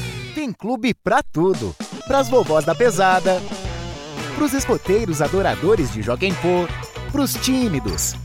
[0.48, 1.76] Tem clube pra tudo.
[2.08, 3.42] Pras vovós da pesada,
[4.34, 6.66] pros escoteiros adoradores de Joguem Pô,
[7.12, 8.16] pros tímidos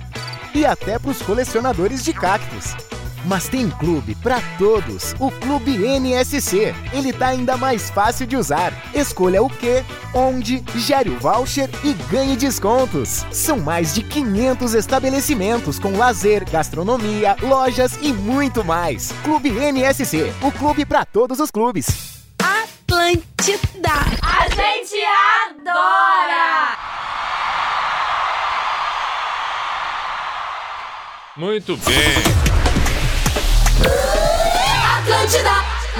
[0.54, 2.76] e até pros colecionadores de cactos.
[3.24, 6.74] Mas tem clube pra todos, o Clube NSC.
[6.92, 8.72] Ele tá ainda mais fácil de usar.
[8.94, 13.24] Escolha o que, onde, gere o voucher e ganhe descontos.
[13.30, 19.12] São mais de 500 estabelecimentos com lazer, gastronomia, lojas e muito mais.
[19.22, 22.22] Clube NSC, o clube pra todos os clubes.
[22.38, 23.90] Atlântida.
[24.22, 24.96] A gente
[25.46, 26.76] adora!
[31.36, 32.51] Muito bem.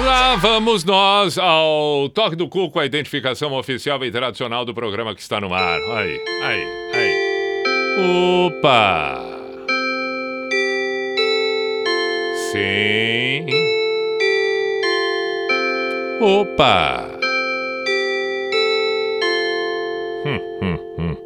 [0.05, 5.15] Lá vamos nós ao Toque do Cu com a identificação oficial e tradicional do programa
[5.15, 5.79] que está no ar.
[5.79, 8.47] Aí, aí, aí.
[8.47, 9.23] Opa!
[12.51, 13.47] Sim.
[16.21, 17.09] Opa!
[20.25, 21.17] Hum, hum, hum,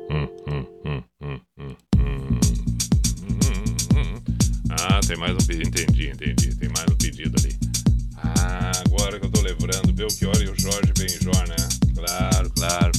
[5.06, 5.68] tem mais um pedido.
[5.68, 6.54] Entendi, entendi.
[6.56, 7.56] Tem mais um pedido ali.
[8.16, 11.56] Ah, agora que eu tô lembrando, Belchior e o Jorge Benjor, né?
[11.94, 12.92] Claro, claro.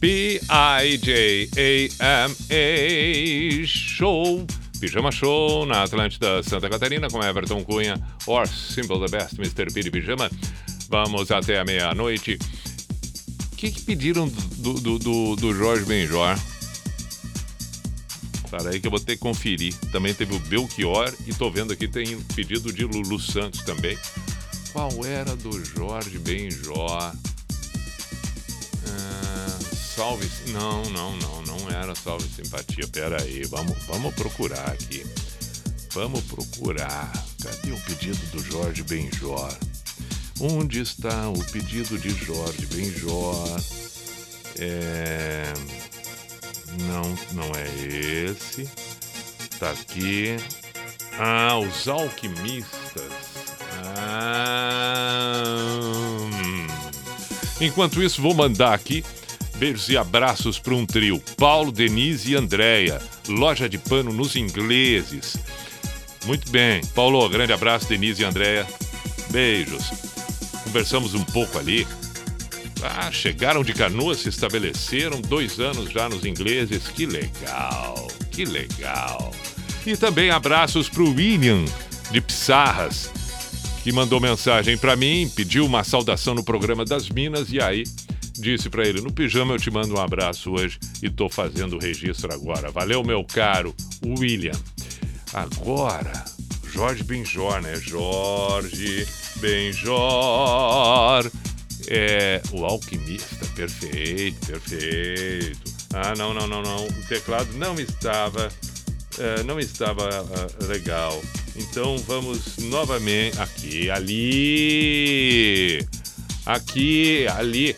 [0.00, 0.46] P-I-J-A-M-A
[3.66, 4.46] Show.
[4.80, 9.72] Pijama Show na Atlântida Santa Catarina com Everton Cunha or Simple the Best, Mr.
[9.72, 10.30] Piri Pijama.
[10.88, 12.38] Vamos até a meia-noite.
[13.52, 14.26] O que, que pediram
[14.56, 16.36] do, do, do, do Jorge Benjor?
[18.50, 19.74] Para aí que eu vou ter que conferir.
[19.92, 23.96] Também teve o Belchior e tô vendo aqui tem pedido de Lulu Santos também.
[24.72, 27.14] Qual era do Jorge Benjor?
[28.86, 29.58] Ah,
[29.94, 30.28] salve.
[30.48, 32.88] Não, não, não, não era salve simpatia.
[32.88, 35.04] Pera aí, vamos, vamos procurar aqui.
[35.92, 37.12] Vamos procurar.
[37.42, 39.56] Cadê o pedido do Jorge Benjor?
[40.40, 43.60] Onde está o pedido de Jorge Benjor?
[44.58, 45.52] É...
[46.82, 47.66] Não, não é
[48.30, 48.68] esse.
[49.58, 50.36] Tá aqui.
[51.18, 53.12] Ah, os alquimistas.
[53.96, 55.42] Ah.
[56.32, 56.66] hum.
[57.60, 59.04] Enquanto isso, vou mandar aqui
[59.56, 63.00] beijos e abraços para um trio: Paulo, Denise e Andréia.
[63.28, 65.36] Loja de pano nos ingleses.
[66.24, 66.80] Muito bem.
[66.94, 68.66] Paulo, grande abraço, Denise e Andréia.
[69.30, 69.90] Beijos.
[70.64, 71.86] Conversamos um pouco ali.
[72.82, 76.88] Ah, chegaram de canoas, se estabeleceram dois anos já nos ingleses.
[76.88, 79.32] Que legal, que legal.
[79.86, 81.64] E também abraços para o William
[82.10, 83.10] de Pissarras,
[83.82, 87.84] que mandou mensagem para mim, pediu uma saudação no programa das Minas e aí
[88.38, 91.78] disse para ele: No pijama eu te mando um abraço hoje e tô fazendo o
[91.78, 92.70] registro agora.
[92.70, 93.74] Valeu, meu caro
[94.04, 94.58] William.
[95.32, 96.24] Agora,
[96.72, 97.76] Jorge Benjor, né?
[97.76, 99.06] Jorge
[99.36, 101.30] Benjor.
[101.88, 105.58] É, o alquimista, perfeito, perfeito.
[105.92, 106.86] Ah, não, não, não, não.
[106.86, 108.48] O teclado não estava,
[109.18, 111.20] é, não estava ah, legal.
[111.56, 115.86] Então vamos novamente aqui, ali,
[116.46, 117.74] aqui, ali.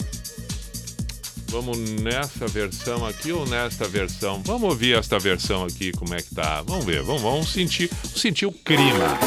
[1.49, 4.43] Vamos nessa versão aqui ou nesta versão?
[4.43, 6.63] Vamos ouvir esta versão aqui, como é que tá?
[6.63, 9.19] Vamos ver, vamos, vamos sentir, sentir o clima.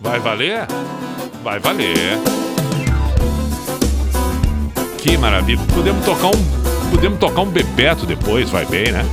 [0.00, 0.68] Vai valer?
[1.42, 2.18] Vai valer.
[4.98, 5.60] Que maravilha.
[5.74, 9.04] Podemos tocar um, podemos tocar um Bebeto depois, vai bem, né?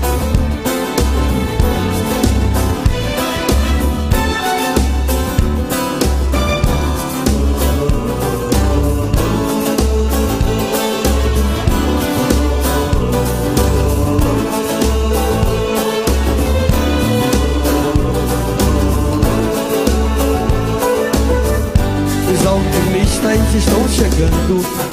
[24.17, 24.86] Chegando.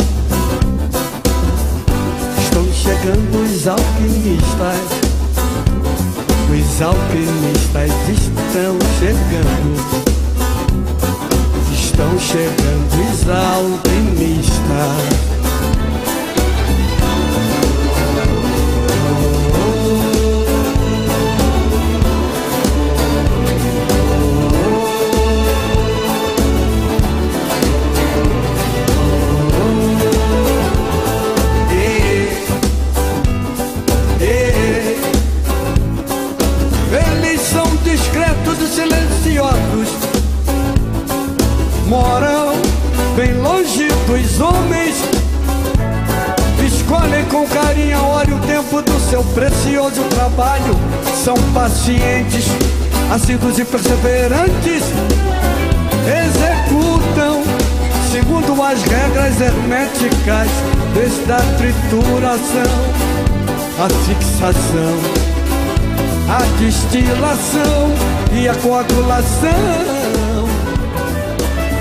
[64.46, 67.95] A destilação
[68.30, 69.49] e a coagulação.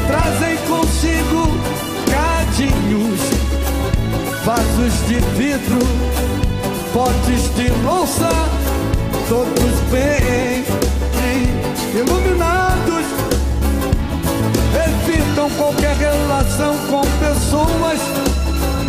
[0.08, 1.58] Trazem consigo
[2.10, 3.20] cadinhos,
[4.46, 5.80] vasos de vidro,
[6.94, 8.30] potes de louça,
[9.28, 10.64] todos bem
[11.94, 13.06] iluminados.
[14.86, 18.00] Evitam qualquer relação com pessoas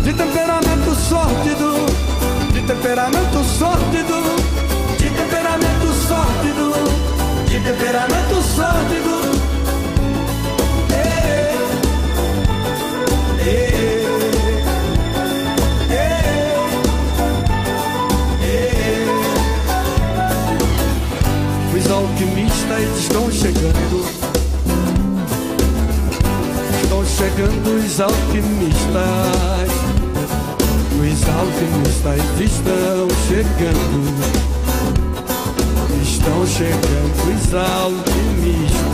[0.04, 2.03] de temperamento sórdido,
[2.66, 4.22] temperamento sórdido,
[4.98, 6.72] de temperamento sórdido,
[7.46, 9.20] de temperamento sórdido.
[10.90, 11.54] Eh,
[13.40, 14.06] eh,
[18.40, 19.06] eh.
[21.76, 24.04] Os alquimistas estão chegando.
[26.82, 29.83] Estão chegando os alquimistas.
[31.36, 33.98] Alquimistas estão chegando.
[36.00, 38.84] Estão chegando os alquimistas.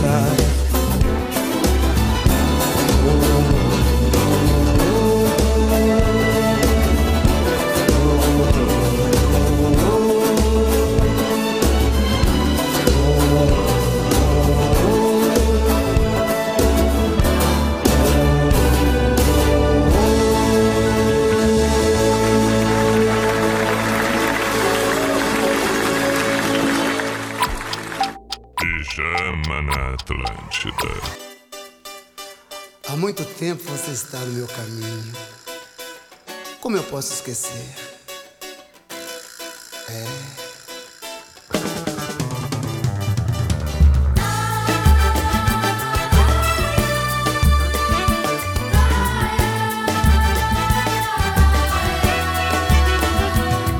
[33.41, 35.13] Tempo você está no meu caminho.
[36.61, 37.65] Como eu posso esquecer?
[39.89, 40.05] É.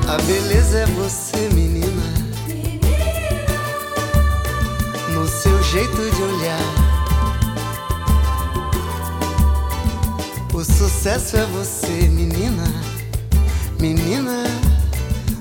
[0.08, 2.02] A beleza é você, menina.
[5.14, 6.61] No seu jeito de olhar.
[10.62, 12.62] O sucesso é você, menina.
[13.80, 14.44] Menina,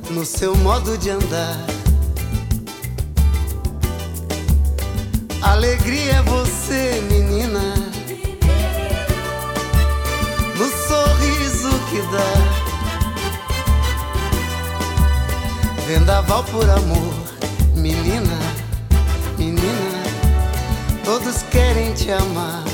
[0.10, 1.64] no seu modo de andar.
[5.44, 7.62] Alegria é você, menina.
[10.58, 12.34] No sorriso que dá.
[15.86, 17.14] Vendaval por amor,
[17.76, 18.40] menina,
[19.38, 20.02] menina,
[21.06, 22.71] todos querem te amar.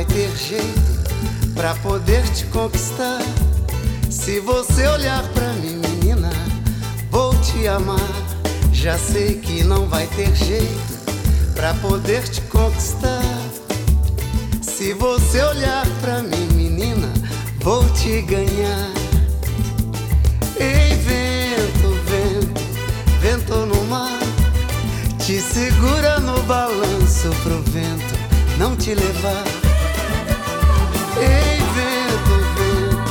[0.00, 3.20] Vai ter jeito pra poder te conquistar.
[4.08, 6.30] Se você olhar pra mim, menina,
[7.10, 7.98] vou te amar.
[8.72, 13.20] Já sei que não vai ter jeito pra poder te conquistar.
[14.62, 17.12] Se você olhar pra mim, menina,
[17.60, 18.90] vou te ganhar.
[20.58, 22.62] Ei, vento, vento,
[23.20, 24.18] vento no mar,
[25.18, 29.49] te segura no balanço pro vento não te levar.
[31.20, 33.04] Ei, vento, vento,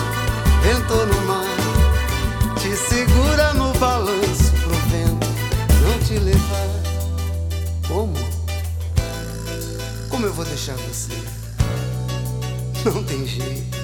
[0.63, 5.29] vento no mar, te segura no balanço pro vento
[5.81, 6.69] não te levar.
[7.87, 8.13] Como?
[10.09, 11.13] Como eu vou deixar você?
[12.85, 13.78] Não tem jeito.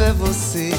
[0.00, 0.70] É você,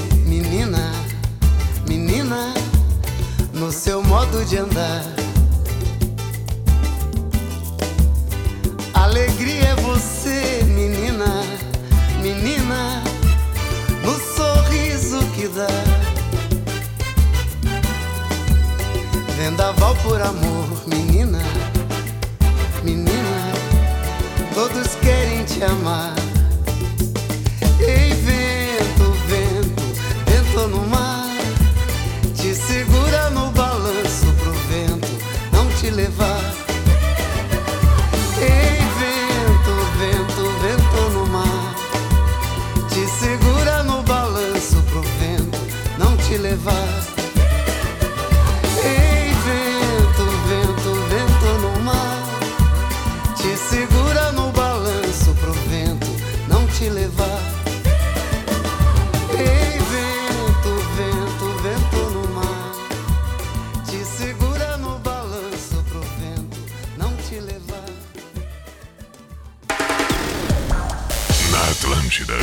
[72.08, 72.36] Atlântida.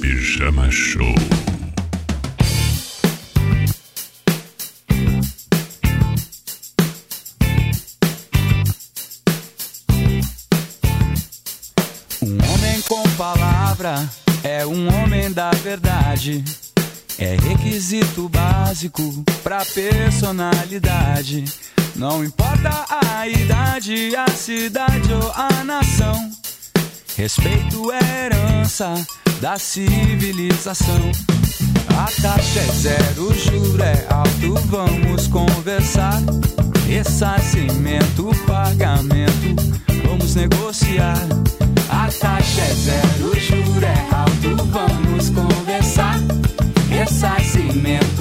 [0.00, 1.14] Pijama Show.
[12.22, 14.08] Um homem com palavra
[14.44, 16.44] é um homem da verdade.
[17.18, 21.44] É requisito básico pra personalidade.
[21.96, 26.41] Não importa a idade, a cidade ou a nação.
[27.16, 28.94] Respeito é herança
[29.40, 31.12] da civilização.
[31.90, 36.20] A taxa é zero, juro é alto, vamos conversar.
[36.86, 39.56] Ressarcimento, pagamento,
[40.06, 41.18] vamos negociar.
[41.90, 46.18] A taxa é zero, juro é alto, vamos conversar.
[46.88, 48.11] Ressarcimento,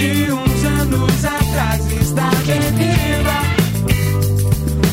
[0.00, 3.38] de uns anos atrás está bem viva.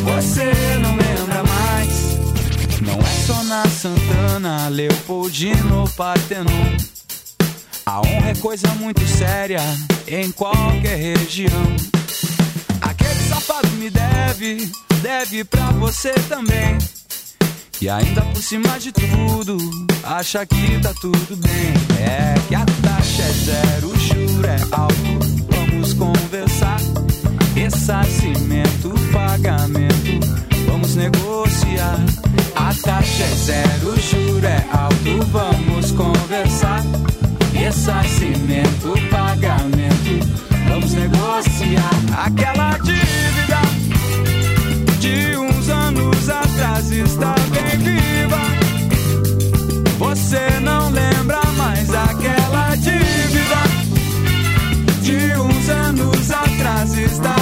[0.03, 0.51] Você
[0.81, 2.81] não lembra mais.
[2.81, 6.75] Não é só na Santana, Leopoldino, Partenon.
[7.85, 9.61] A honra é coisa muito séria
[10.05, 11.75] em qualquer região.
[12.81, 14.69] Aquele safado me deve,
[15.01, 16.77] deve pra você também.
[17.79, 19.57] E ainda por cima de tudo,
[20.03, 21.73] acha que tá tudo bem.
[22.01, 23.99] É que a taxa é zero, o
[24.47, 25.19] juro é alto.
[25.51, 26.79] Vamos conversar.
[27.53, 30.19] Ressarcimento, pagamento,
[30.67, 31.99] vamos negociar.
[32.55, 35.25] A taxa é zero, o juro é alto.
[35.31, 36.83] Vamos conversar.
[37.53, 40.27] Ressarcimento, pagamento,
[40.69, 42.25] vamos negociar.
[42.25, 43.61] Aquela dívida
[44.99, 48.37] de uns anos atrás está bem viva.
[49.97, 50.86] Você não
[56.07, 57.35] uns anos atrás está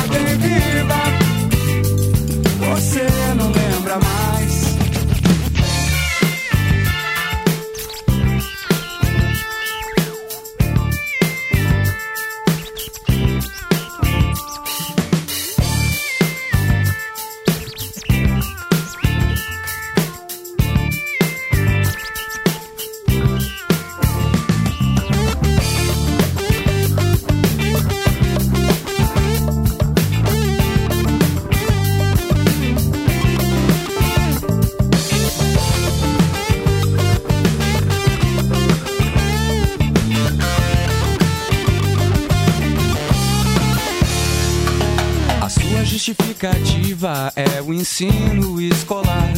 [47.36, 49.34] é o ensino escolar.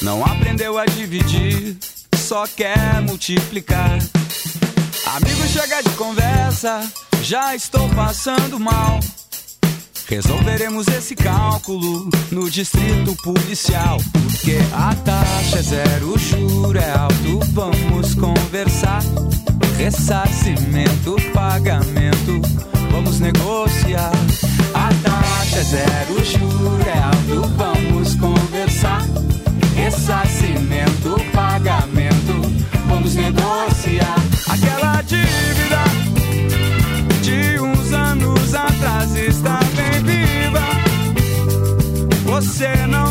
[0.00, 1.76] Não aprendeu a dividir,
[2.16, 3.98] só quer multiplicar.
[5.06, 6.90] Amigo, chega de conversa,
[7.22, 9.00] já estou passando mal.
[10.08, 13.98] Resolveremos esse cálculo no distrito policial.
[14.12, 17.40] Porque a taxa é zero, o juro é alto.
[17.52, 19.02] Vamos conversar.
[19.76, 22.40] Ressarcimento, pagamento,
[22.90, 24.12] vamos negociar.
[24.74, 27.48] A taxa é zero, juro é alto.
[27.56, 29.02] Vamos conversar.
[29.74, 32.40] Ressarcimento, pagamento,
[32.86, 34.16] vamos negociar.
[34.48, 35.82] Aquela dívida
[37.22, 40.60] de uns anos atrás está bem viva.
[42.24, 43.01] Você não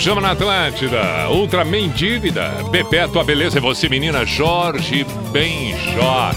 [0.00, 6.30] Pijama na Atlântida, Ultraman Dívida, Bebeto a Beleza é você, menina Jorge Benjó.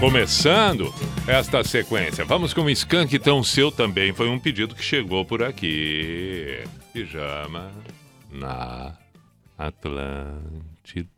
[0.00, 0.90] Começando
[1.26, 4.14] esta sequência, vamos com o Skank Tão Seu também.
[4.14, 6.64] Foi um pedido que chegou por aqui.
[6.94, 7.70] Pijama
[8.30, 8.94] na
[9.58, 11.10] Atlântida.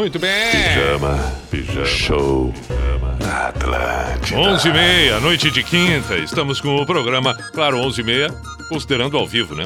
[0.00, 0.50] Muito bem.
[0.50, 1.18] Pijama,
[1.50, 2.54] pijama, show
[3.20, 4.40] na Atlântida.
[4.40, 6.16] 11 e meia, noite de quinta.
[6.16, 8.28] Estamos com o programa, claro, 11 e meia,
[8.70, 9.64] considerando ao vivo, né?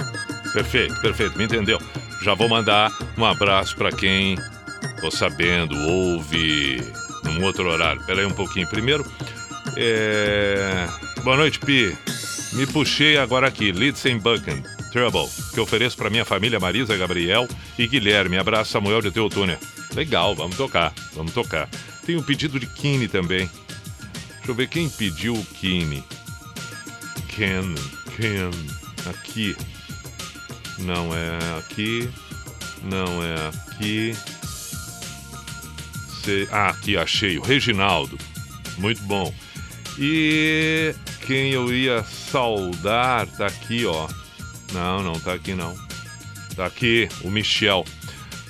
[0.53, 1.81] Perfeito, perfeito, me entendeu.
[2.21, 4.37] Já vou mandar um abraço para quem,
[5.01, 6.83] tô sabendo, ouve
[7.23, 8.03] num outro horário.
[8.03, 8.67] Pera aí um pouquinho.
[8.67, 9.07] Primeiro,
[9.77, 10.89] é...
[11.23, 11.97] boa noite, Pi.
[12.55, 17.47] Me puxei agora aqui, Lidsen Buchan, Trouble, que ofereço para minha família Marisa, Gabriel
[17.79, 18.37] e Guilherme.
[18.37, 19.61] Abraço, Samuel de Teotônia.
[19.95, 21.69] Legal, vamos tocar, vamos tocar.
[22.05, 23.49] Tem um pedido de Kine também.
[24.37, 26.03] Deixa eu ver quem pediu o Kine.
[27.29, 27.75] Ken,
[28.17, 28.51] Ken,
[29.09, 29.57] aqui.
[30.81, 32.11] Não é aqui,
[32.83, 34.15] não é aqui.
[36.23, 38.19] Se- Ah, aqui achei, o Reginaldo.
[38.79, 39.33] Muito bom.
[39.99, 40.93] E
[41.27, 44.09] quem eu ia saudar tá aqui, ó.
[44.73, 45.75] Não, não tá aqui não.
[46.57, 47.85] Tá aqui, o Michel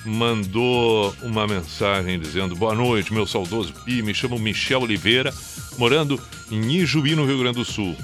[0.05, 4.01] mandou uma mensagem dizendo: Boa noite, meu saudoso Pi.
[4.01, 5.33] Me chamo Michel Oliveira,
[5.77, 6.21] morando
[6.51, 7.95] em Ijuí, no Rio Grande do Sul.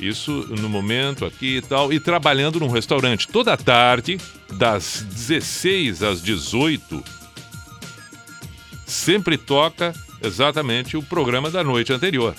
[0.00, 4.18] Isso no momento aqui e tal, e trabalhando num restaurante toda tarde,
[4.54, 7.02] das 16 às 18.
[8.84, 12.34] Sempre toca exatamente o programa da noite anterior.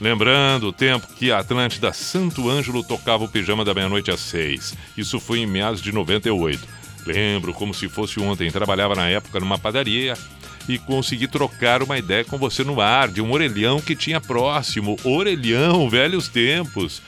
[0.00, 4.74] Lembrando o tempo que a Atlântida Santo Ângelo tocava o pijama da meia-noite às seis.
[4.96, 6.66] Isso foi em meados de 98.
[7.06, 8.50] Lembro como se fosse ontem.
[8.50, 10.14] Trabalhava na época numa padaria
[10.68, 14.96] e consegui trocar uma ideia com você no ar de um orelhão que tinha próximo.
[15.04, 17.02] Orelhão, velhos tempos.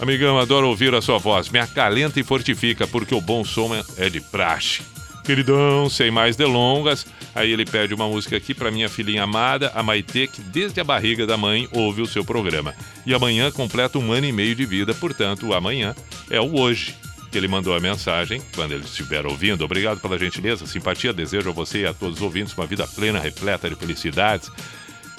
[0.00, 1.48] Amigão, adoro ouvir a sua voz.
[1.48, 4.82] Me acalenta e fortifica, porque o bom som é- de praxe.
[5.24, 9.82] Queridão, sem mais delongas, aí ele pede uma música aqui para minha filhinha amada, a
[9.82, 12.74] Maitê, que desde a barriga da mãe ouve o seu programa.
[13.06, 15.94] E amanhã completa um ano e meio de vida, portanto, amanhã
[16.28, 16.94] é o hoje.
[17.38, 19.64] Ele mandou a mensagem, quando ele estiver ouvindo.
[19.64, 21.12] Obrigado pela gentileza, simpatia.
[21.12, 24.50] Desejo a você e a todos os ouvintes uma vida plena, repleta de felicidades.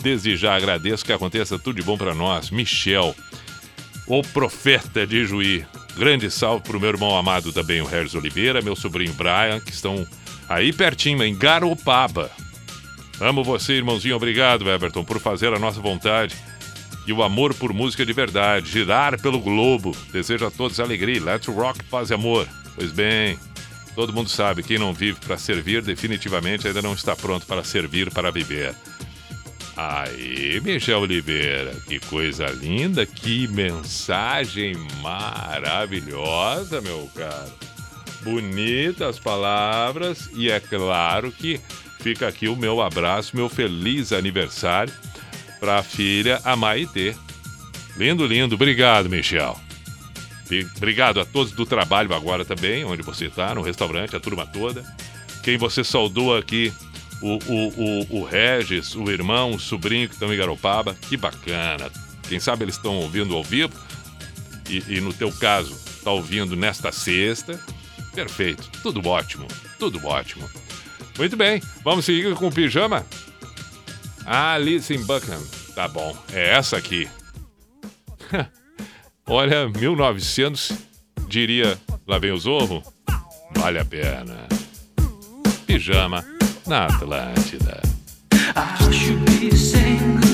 [0.01, 2.49] Desde já agradeço que aconteça tudo de bom para nós.
[2.49, 3.15] Michel,
[4.07, 5.65] o profeta de Juí.
[5.97, 10.05] Grande salve pro meu irmão amado também, o Regis Oliveira, meu sobrinho Brian, que estão
[10.49, 12.29] aí pertinho, em Garopaba.
[13.19, 14.15] Amo você, irmãozinho.
[14.15, 16.35] Obrigado, Everton, por fazer a nossa vontade.
[17.07, 18.69] E o amor por música de verdade.
[18.69, 19.95] Girar pelo globo.
[20.11, 21.23] Desejo a todos alegria.
[21.23, 22.47] Let's rock, paz e amor.
[22.75, 23.39] Pois bem,
[23.95, 28.11] todo mundo sabe, quem não vive para servir, definitivamente ainda não está pronto para servir
[28.11, 28.75] para viver.
[29.77, 37.53] Aí, Michel Oliveira, que coisa linda, que mensagem maravilhosa, meu caro.
[38.21, 41.59] Bonitas palavras e é claro que
[41.99, 44.93] fica aqui o meu abraço, meu feliz aniversário
[45.59, 47.15] para a filha, a Maitê.
[47.97, 48.55] Lindo, lindo.
[48.55, 49.59] Obrigado, Michel.
[50.77, 54.83] Obrigado a todos do trabalho agora também, onde você está, no restaurante, a turma toda.
[55.41, 56.73] Quem você saudou aqui,
[57.21, 57.67] o, o,
[58.09, 60.93] o, o Regis, o irmão, o sobrinho que estão em Garopaba.
[60.93, 61.89] Que bacana.
[62.27, 63.73] Quem sabe eles estão ouvindo ao vivo.
[64.69, 67.59] E, e no teu caso, está ouvindo nesta sexta.
[68.13, 68.69] Perfeito.
[68.81, 69.47] Tudo ótimo.
[69.79, 70.49] Tudo ótimo.
[71.17, 71.61] Muito bem.
[71.83, 73.05] Vamos seguir com o pijama?
[74.25, 75.41] Ah, Listen Buckham.
[75.75, 76.15] Tá bom.
[76.33, 77.07] É essa aqui.
[79.27, 80.71] Olha, 1900,
[81.27, 81.77] diria,
[82.07, 82.83] lá vem o zorro.
[83.55, 84.47] Vale a pena.
[85.65, 86.25] Pijama
[86.67, 87.81] na Atlântida.
[88.55, 90.24] I should be saying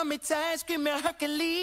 [0.00, 1.59] tummy tight, screaming Hercules.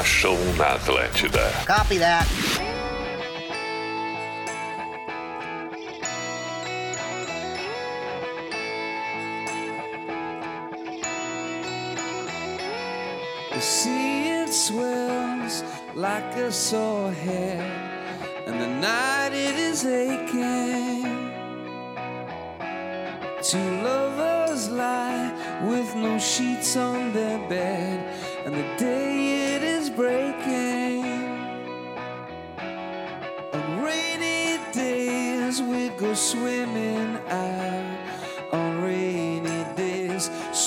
[0.00, 1.52] Programa Show na Atlântida.
[1.66, 2.39] Copy that.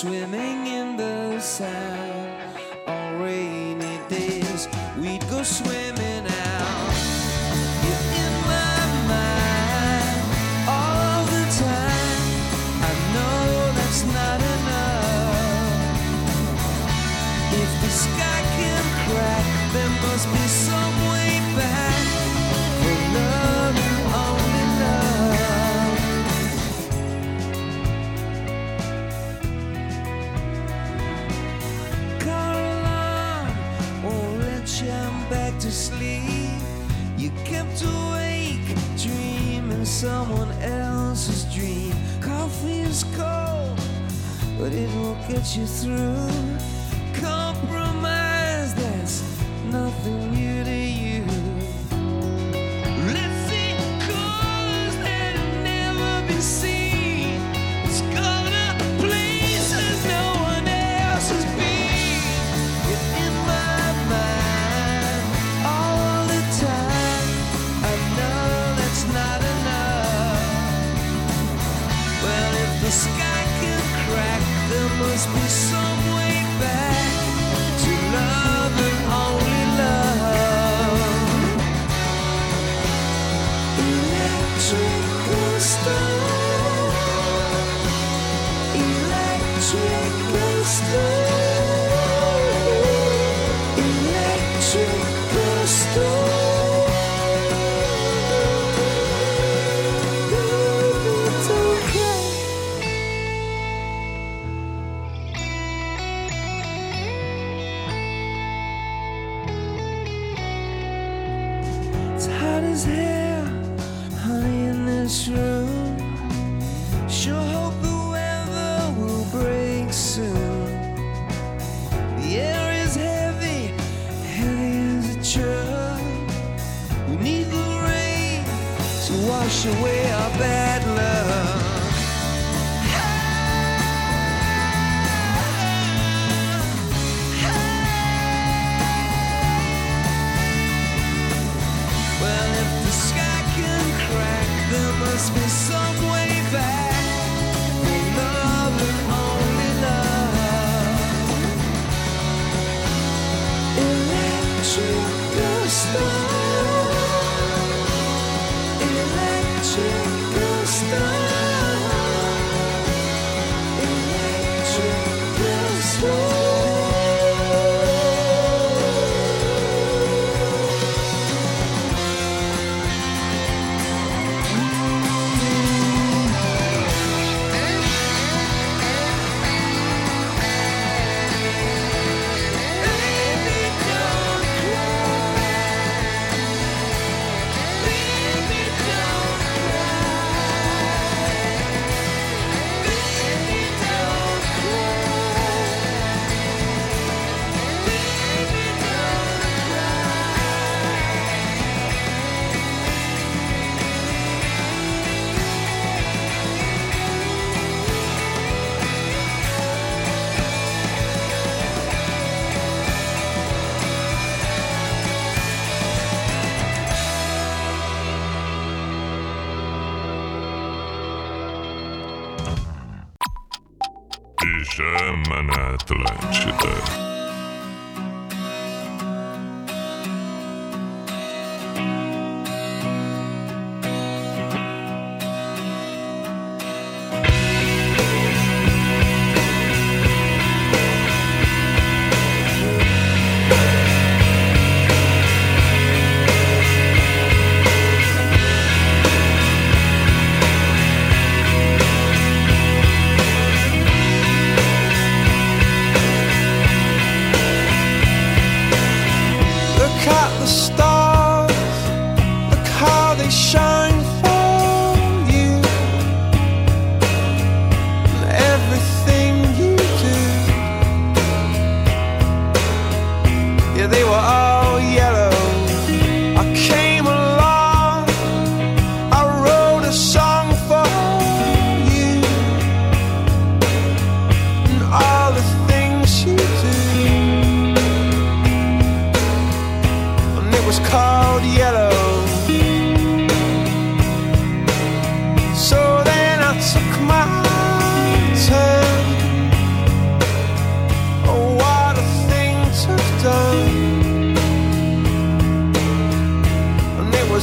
[0.04, 4.68] swimming in the sand on rainy days.
[5.00, 6.03] We'd go swimming.
[45.56, 46.43] you through.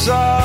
[0.02, 0.41] Was all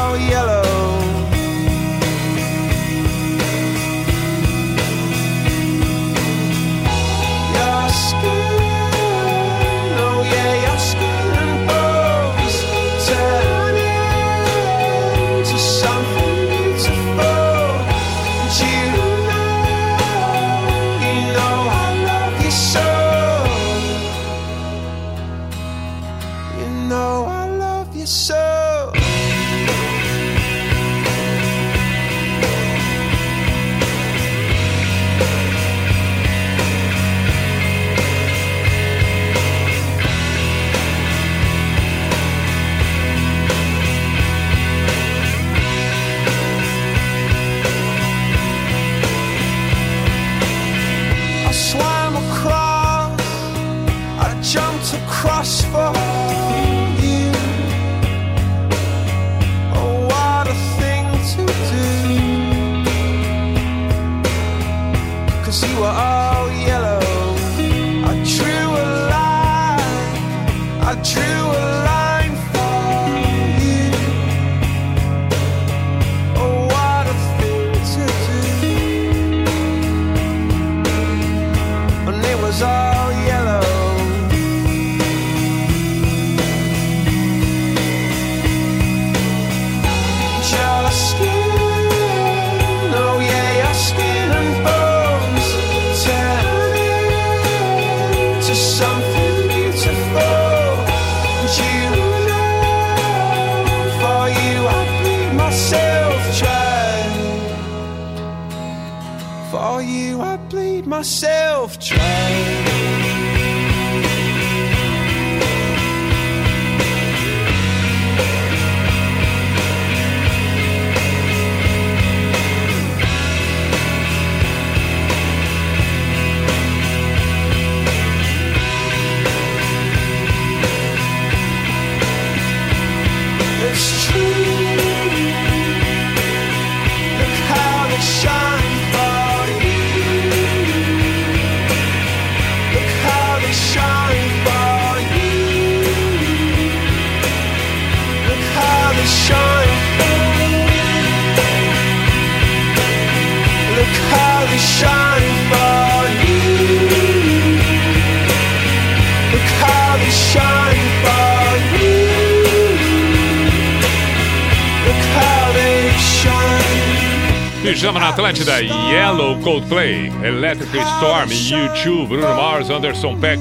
[168.16, 173.38] Atlântida, Yellow Coldplay, Electric Storm, U2, Bruno Mars, Anderson Peck,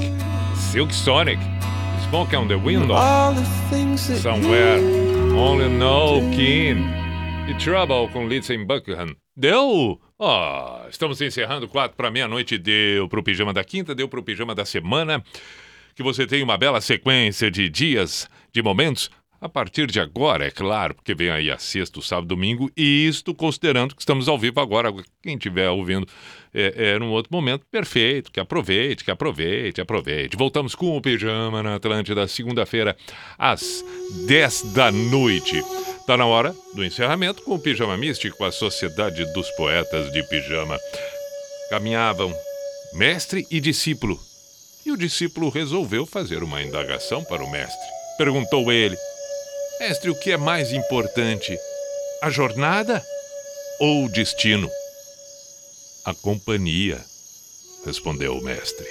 [0.53, 1.39] Silk Sonic,
[2.09, 2.97] Smoke on the Window,
[4.21, 4.81] Somewhere,
[5.33, 6.83] Only No King
[7.49, 9.15] e Trouble com Lindsey Buckingham.
[9.33, 9.97] Deu?
[10.19, 12.57] Ó, estamos encerrando quatro para meia-noite.
[12.57, 15.23] Deu pro pijama da quinta, deu pro pijama da semana.
[15.95, 19.09] Que você tenha uma bela sequência de dias, de momentos.
[19.45, 23.31] A partir de agora, é claro, porque vem aí a sexta, sábado, domingo, e isto
[23.31, 24.91] considerando que estamos ao vivo agora.
[25.21, 26.07] Quem estiver ouvindo
[26.51, 28.31] é, é num outro momento, perfeito.
[28.31, 30.35] Que aproveite, que aproveite, aproveite.
[30.35, 32.97] Voltamos com o Pijama na Atlântida, segunda-feira,
[33.37, 33.85] às
[34.25, 35.61] 10 da noite.
[36.07, 40.75] Tá na hora do encerramento com o Pijama Místico, a Sociedade dos Poetas de Pijama.
[41.69, 42.33] Caminhavam
[42.95, 44.19] mestre e discípulo.
[44.87, 47.87] E o discípulo resolveu fazer uma indagação para o mestre.
[48.17, 48.97] Perguntou ele:
[49.79, 51.57] Mestre, o que é mais importante?
[52.21, 53.03] A jornada
[53.79, 54.69] ou o destino?
[56.05, 57.03] A companhia,
[57.85, 58.87] respondeu o mestre.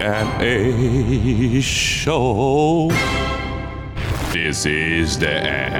[0.00, 2.88] A N A show.
[4.32, 5.79] This is the end.